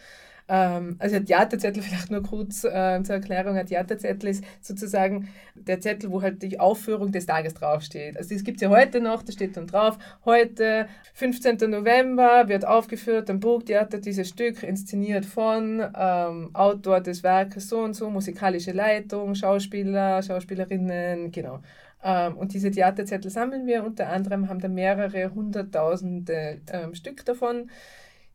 Ähm, 0.51 0.97
also 0.99 1.15
ein 1.15 1.25
Theaterzettel, 1.25 1.81
vielleicht 1.81 2.11
nur 2.11 2.23
kurz 2.23 2.65
äh, 2.65 3.01
zur 3.03 3.15
Erklärung, 3.15 3.55
ein 3.55 3.65
Theaterzettel 3.65 4.31
ist 4.31 4.43
sozusagen 4.59 5.29
der 5.55 5.79
Zettel, 5.79 6.11
wo 6.11 6.21
halt 6.21 6.43
die 6.43 6.59
Aufführung 6.59 7.13
des 7.13 7.25
Tages 7.25 7.53
draufsteht. 7.53 8.17
Also 8.17 8.35
das 8.35 8.43
gibt 8.43 8.57
es 8.57 8.61
ja 8.61 8.69
heute 8.69 8.99
noch, 8.99 9.23
da 9.23 9.31
steht 9.31 9.55
dann 9.55 9.67
drauf, 9.67 9.97
heute, 10.25 10.87
15. 11.13 11.69
November, 11.69 12.49
wird 12.49 12.67
aufgeführt 12.67 13.29
am 13.29 13.39
Burgtheater 13.39 13.99
dieses 13.99 14.27
Stück, 14.27 14.61
inszeniert 14.61 15.25
von 15.25 15.81
ähm, 15.97 16.49
Autor 16.53 16.99
des 16.99 17.23
Werkes 17.23 17.69
so 17.69 17.79
und 17.79 17.93
so, 17.93 18.09
musikalische 18.09 18.73
Leitung, 18.73 19.35
Schauspieler, 19.35 20.21
Schauspielerinnen, 20.21 21.31
genau. 21.31 21.61
Ähm, 22.03 22.35
und 22.35 22.53
diese 22.53 22.71
Theaterzettel 22.71 23.31
sammeln 23.31 23.67
wir 23.67 23.85
unter 23.85 24.09
anderem, 24.09 24.49
haben 24.49 24.59
da 24.59 24.67
mehrere 24.67 25.33
hunderttausende 25.33 26.59
ähm, 26.73 26.93
Stück 26.93 27.23
davon. 27.25 27.69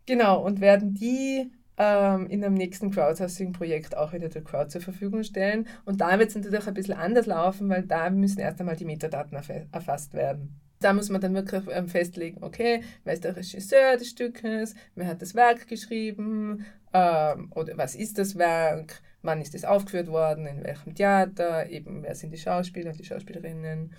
Genau, 0.07 0.41
und 0.41 0.61
werden 0.61 0.95
die 0.95 1.51
ähm, 1.79 2.27
in 2.29 2.45
einem 2.45 2.55
nächsten 2.55 2.91
Crowdsourcing-Projekt 2.91 3.97
auch 3.97 4.13
wieder 4.13 4.29
der 4.29 4.43
Crowd 4.43 4.69
zur 4.69 4.81
Verfügung 4.81 5.23
stellen. 5.23 5.67
Und 5.85 6.01
da 6.01 6.19
wird 6.19 6.31
es 6.31 6.35
natürlich 6.35 6.67
ein 6.67 6.75
bisschen 6.75 6.95
anders 6.95 7.27
laufen, 7.27 7.69
weil 7.69 7.83
da 7.83 8.11
müssen 8.11 8.41
erst 8.41 8.61
einmal 8.61 8.77
die 8.77 8.85
Metadaten 8.85 9.37
erfasst 9.73 10.15
werden. 10.15 10.61
Da 10.81 10.93
muss 10.93 11.09
man 11.09 11.21
dann 11.21 11.35
wirklich 11.35 11.63
ähm, 11.71 11.89
festlegen, 11.89 12.43
okay, 12.43 12.83
wer 13.05 13.15
ist 13.15 13.25
der 13.25 13.37
Regisseur 13.37 13.97
des 13.97 14.11
Stückes, 14.11 14.75
wer 14.95 15.07
hat 15.07 15.23
das 15.23 15.35
Werk 15.35 15.69
geschrieben, 15.69 16.67
ähm, 16.93 17.51
oder 17.55 17.77
was 17.79 17.95
ist 17.95 18.19
das 18.19 18.37
Werk, 18.37 19.01
wann 19.23 19.41
ist 19.41 19.55
es 19.55 19.65
aufgeführt 19.65 20.09
worden, 20.09 20.47
in 20.47 20.65
welchem 20.65 20.95
Theater, 20.95 21.69
eben 21.71 22.03
wer 22.03 22.15
sind 22.15 22.33
die 22.33 22.39
Schauspieler 22.39 22.91
und 22.91 22.99
die 22.99 23.05
Schauspielerinnen. 23.05 23.95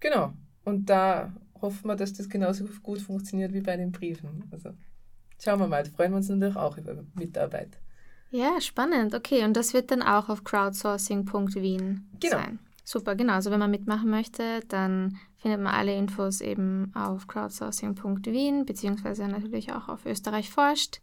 Genau. 0.00 0.32
Und 0.64 0.90
da 0.90 1.32
hoffen 1.60 1.88
wir, 1.88 1.96
dass 1.96 2.12
das 2.12 2.28
genauso 2.28 2.64
gut 2.82 3.00
funktioniert 3.00 3.52
wie 3.52 3.60
bei 3.60 3.76
den 3.76 3.92
Briefen. 3.92 4.44
Also 4.50 4.70
Schauen 5.42 5.60
wir 5.60 5.66
mal, 5.66 5.82
da 5.82 5.90
freuen 5.90 6.12
wir 6.12 6.16
uns 6.16 6.28
natürlich 6.28 6.56
auch 6.56 6.76
über 6.78 7.04
Mitarbeit. 7.14 7.78
Ja, 8.30 8.60
spannend. 8.60 9.14
Okay, 9.14 9.44
und 9.44 9.56
das 9.56 9.74
wird 9.74 9.90
dann 9.90 10.02
auch 10.02 10.28
auf 10.28 10.44
crowdsourcing.wien 10.44 12.08
genau. 12.20 12.36
sein. 12.36 12.58
Super, 12.84 13.14
genau. 13.14 13.34
Also 13.34 13.50
wenn 13.50 13.58
man 13.58 13.70
mitmachen 13.70 14.10
möchte, 14.10 14.60
dann 14.68 15.18
findet 15.38 15.60
man 15.60 15.74
alle 15.74 15.96
Infos 15.96 16.40
eben 16.40 16.92
auf 16.94 17.26
crowdsourcing.wien, 17.26 18.64
beziehungsweise 18.64 19.26
natürlich 19.26 19.72
auch 19.72 19.88
auf 19.88 20.06
Österreich 20.06 20.50
forscht. 20.50 21.00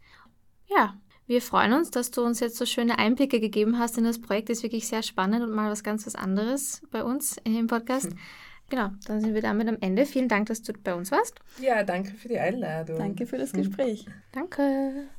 Ja, 0.66 0.94
wir 1.26 1.40
freuen 1.40 1.72
uns, 1.72 1.90
dass 1.90 2.10
du 2.10 2.22
uns 2.22 2.40
jetzt 2.40 2.56
so 2.56 2.66
schöne 2.66 2.98
Einblicke 2.98 3.40
gegeben 3.40 3.78
hast 3.78 3.96
in 3.96 4.04
das 4.04 4.20
Projekt. 4.20 4.48
Das 4.48 4.58
ist 4.58 4.62
wirklich 4.62 4.86
sehr 4.86 5.02
spannend 5.02 5.42
und 5.42 5.52
mal 5.52 5.70
was 5.70 5.82
ganz 5.82 6.06
was 6.06 6.14
anderes 6.14 6.82
bei 6.90 7.02
uns 7.02 7.38
im 7.44 7.66
Podcast. 7.66 8.10
Hm. 8.10 8.18
Genau, 8.74 8.90
dann 9.06 9.20
sind 9.20 9.34
wir 9.34 9.40
damit 9.40 9.68
am 9.68 9.76
Ende. 9.80 10.04
Vielen 10.04 10.26
Dank, 10.26 10.48
dass 10.48 10.60
du 10.60 10.72
bei 10.72 10.96
uns 10.96 11.12
warst. 11.12 11.38
Ja, 11.60 11.84
danke 11.84 12.10
für 12.14 12.26
die 12.26 12.40
Einladung. 12.40 12.98
Danke 12.98 13.24
für 13.24 13.38
das 13.38 13.52
Gespräch. 13.52 14.04
Danke. 14.32 15.10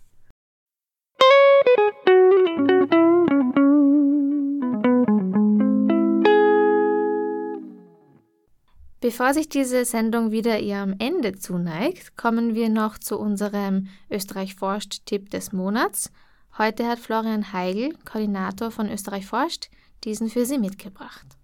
Bevor 9.00 9.34
sich 9.34 9.48
diese 9.48 9.86
Sendung 9.86 10.32
wieder 10.32 10.60
ihrem 10.60 10.94
Ende 11.00 11.38
zuneigt, 11.38 12.18
kommen 12.18 12.56
wir 12.56 12.68
noch 12.68 12.98
zu 12.98 13.18
unserem 13.18 13.88
Österreich 14.12 14.56
forscht-Tipp 14.56 15.30
des 15.30 15.54
Monats. 15.54 16.12
Heute 16.58 16.86
hat 16.88 17.00
Florian 17.00 17.54
Heigl, 17.54 17.94
Koordinator 18.04 18.70
von 18.72 18.92
Österreich 18.92 19.26
forscht, 19.26 19.70
diesen 20.04 20.28
für 20.28 20.46
Sie 20.46 20.58
mitgebracht. 20.58 21.38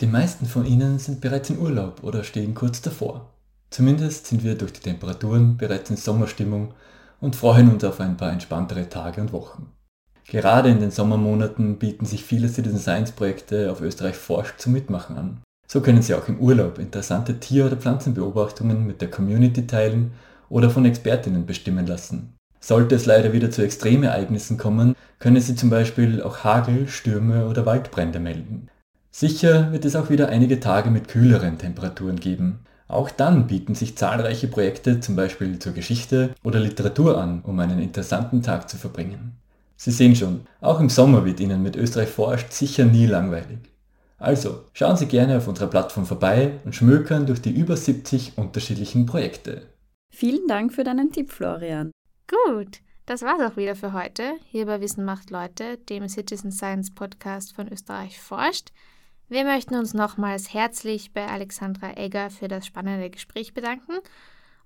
Die 0.00 0.06
meisten 0.06 0.46
von 0.46 0.64
ihnen 0.64 0.98
sind 0.98 1.20
bereits 1.20 1.50
in 1.50 1.58
Urlaub 1.58 2.02
oder 2.02 2.24
stehen 2.24 2.54
kurz 2.54 2.80
davor. 2.80 3.34
Zumindest 3.68 4.26
sind 4.26 4.42
wir 4.42 4.56
durch 4.56 4.72
die 4.72 4.80
Temperaturen 4.80 5.58
bereits 5.58 5.90
in 5.90 5.98
Sommerstimmung 5.98 6.72
und 7.20 7.36
freuen 7.36 7.70
uns 7.70 7.84
auf 7.84 8.00
ein 8.00 8.16
paar 8.16 8.32
entspanntere 8.32 8.88
Tage 8.88 9.20
und 9.20 9.34
Wochen. 9.34 9.70
Gerade 10.26 10.70
in 10.70 10.80
den 10.80 10.90
Sommermonaten 10.90 11.78
bieten 11.78 12.06
sich 12.06 12.24
viele 12.24 12.48
Citizen 12.48 12.78
Science 12.78 13.12
Projekte 13.12 13.70
auf 13.70 13.82
Österreich 13.82 14.16
forscht 14.16 14.58
zum 14.58 14.72
Mitmachen 14.72 15.18
an. 15.18 15.42
So 15.66 15.82
können 15.82 16.00
Sie 16.00 16.14
auch 16.14 16.28
im 16.28 16.38
Urlaub 16.38 16.78
interessante 16.78 17.38
Tier- 17.38 17.66
oder 17.66 17.76
Pflanzenbeobachtungen 17.76 18.86
mit 18.86 19.02
der 19.02 19.10
Community 19.10 19.66
teilen 19.66 20.12
oder 20.48 20.70
von 20.70 20.86
Expertinnen 20.86 21.44
bestimmen 21.44 21.86
lassen. 21.86 22.36
Sollte 22.58 22.94
es 22.94 23.04
leider 23.04 23.34
wieder 23.34 23.50
zu 23.50 23.62
Extremereignissen 23.62 24.56
kommen, 24.56 24.96
können 25.18 25.40
Sie 25.40 25.56
zum 25.56 25.68
Beispiel 25.68 26.22
auch 26.22 26.42
Hagel, 26.42 26.88
Stürme 26.88 27.46
oder 27.46 27.66
Waldbrände 27.66 28.18
melden. 28.18 28.70
Sicher 29.10 29.72
wird 29.72 29.84
es 29.84 29.96
auch 29.96 30.08
wieder 30.08 30.28
einige 30.28 30.60
Tage 30.60 30.90
mit 30.90 31.08
kühleren 31.08 31.58
Temperaturen 31.58 32.20
geben. 32.20 32.60
Auch 32.86 33.10
dann 33.10 33.46
bieten 33.46 33.74
sich 33.74 33.96
zahlreiche 33.96 34.48
Projekte 34.48 35.00
zum 35.00 35.16
Beispiel 35.16 35.58
zur 35.58 35.72
Geschichte 35.72 36.34
oder 36.42 36.60
Literatur 36.60 37.18
an, 37.18 37.42
um 37.42 37.58
einen 37.60 37.80
interessanten 37.80 38.42
Tag 38.42 38.68
zu 38.68 38.76
verbringen. 38.76 39.36
Sie 39.76 39.90
sehen 39.90 40.14
schon, 40.14 40.42
auch 40.60 40.80
im 40.80 40.88
Sommer 40.88 41.24
wird 41.24 41.40
Ihnen 41.40 41.62
mit 41.62 41.76
Österreich 41.76 42.08
forscht 42.08 42.52
sicher 42.52 42.84
nie 42.84 43.06
langweilig. 43.06 43.58
Also, 44.18 44.64
schauen 44.74 44.96
Sie 44.96 45.06
gerne 45.06 45.38
auf 45.38 45.48
unserer 45.48 45.68
Plattform 45.68 46.04
vorbei 46.04 46.60
und 46.64 46.74
schmökern 46.74 47.26
durch 47.26 47.40
die 47.40 47.52
über 47.52 47.76
70 47.76 48.36
unterschiedlichen 48.36 49.06
Projekte. 49.06 49.62
Vielen 50.10 50.46
Dank 50.48 50.74
für 50.74 50.84
deinen 50.84 51.10
Tipp, 51.12 51.30
Florian. 51.32 51.92
Gut, 52.28 52.80
das 53.06 53.22
war's 53.22 53.40
auch 53.40 53.56
wieder 53.56 53.74
für 53.74 53.92
heute 53.92 54.34
hier 54.44 54.66
bei 54.66 54.80
Wissen 54.80 55.04
macht 55.04 55.30
Leute, 55.30 55.78
dem 55.88 56.08
Citizen 56.08 56.52
Science 56.52 56.94
Podcast 56.94 57.54
von 57.54 57.66
Österreich 57.72 58.20
forscht. 58.20 58.70
Wir 59.30 59.44
möchten 59.44 59.76
uns 59.76 59.94
nochmals 59.94 60.52
herzlich 60.52 61.12
bei 61.12 61.24
Alexandra 61.28 61.96
Egger 61.96 62.30
für 62.30 62.48
das 62.48 62.66
spannende 62.66 63.10
Gespräch 63.10 63.54
bedanken 63.54 63.92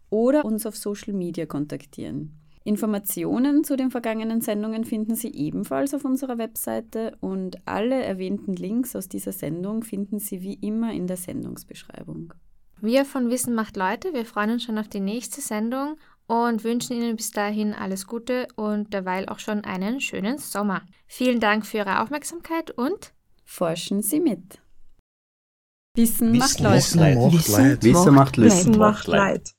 oder 0.08 0.44
uns 0.44 0.66
auf 0.66 0.76
Social 0.76 1.14
Media 1.14 1.46
kontaktieren. 1.46 2.39
Informationen 2.70 3.64
zu 3.64 3.76
den 3.76 3.90
vergangenen 3.90 4.42
Sendungen 4.42 4.84
finden 4.84 5.16
Sie 5.16 5.34
ebenfalls 5.34 5.92
auf 5.92 6.04
unserer 6.04 6.38
Webseite 6.38 7.16
und 7.18 7.56
alle 7.66 8.00
erwähnten 8.00 8.54
Links 8.54 8.94
aus 8.94 9.08
dieser 9.08 9.32
Sendung 9.32 9.82
finden 9.82 10.20
Sie 10.20 10.40
wie 10.40 10.54
immer 10.54 10.92
in 10.92 11.08
der 11.08 11.16
Sendungsbeschreibung. 11.16 12.32
Wir 12.80 13.04
von 13.04 13.28
Wissen 13.28 13.56
macht 13.56 13.76
Leute, 13.76 14.14
wir 14.14 14.24
freuen 14.24 14.52
uns 14.52 14.62
schon 14.62 14.78
auf 14.78 14.86
die 14.86 15.00
nächste 15.00 15.40
Sendung 15.40 15.96
und 16.28 16.62
wünschen 16.62 16.96
Ihnen 16.96 17.16
bis 17.16 17.32
dahin 17.32 17.74
alles 17.74 18.06
Gute 18.06 18.46
und 18.54 18.94
derweil 18.94 19.28
auch 19.28 19.40
schon 19.40 19.64
einen 19.64 20.00
schönen 20.00 20.38
Sommer. 20.38 20.82
Vielen 21.08 21.40
Dank 21.40 21.66
für 21.66 21.78
Ihre 21.78 22.00
Aufmerksamkeit 22.00 22.70
und 22.70 23.12
forschen 23.44 24.00
Sie 24.00 24.20
mit. 24.20 24.60
Wissen, 25.96 26.32
Wissen 26.32 26.38
macht 26.38 26.60
Leute. 26.60 26.76
Wissen 26.76 27.00
macht 27.00 27.48
Leid. 27.48 27.82
Wissen 27.82 28.14
macht 28.14 28.36
Leid. 28.36 28.46
Wissen 28.46 28.78
macht 28.78 29.06
Leid. 29.08 29.54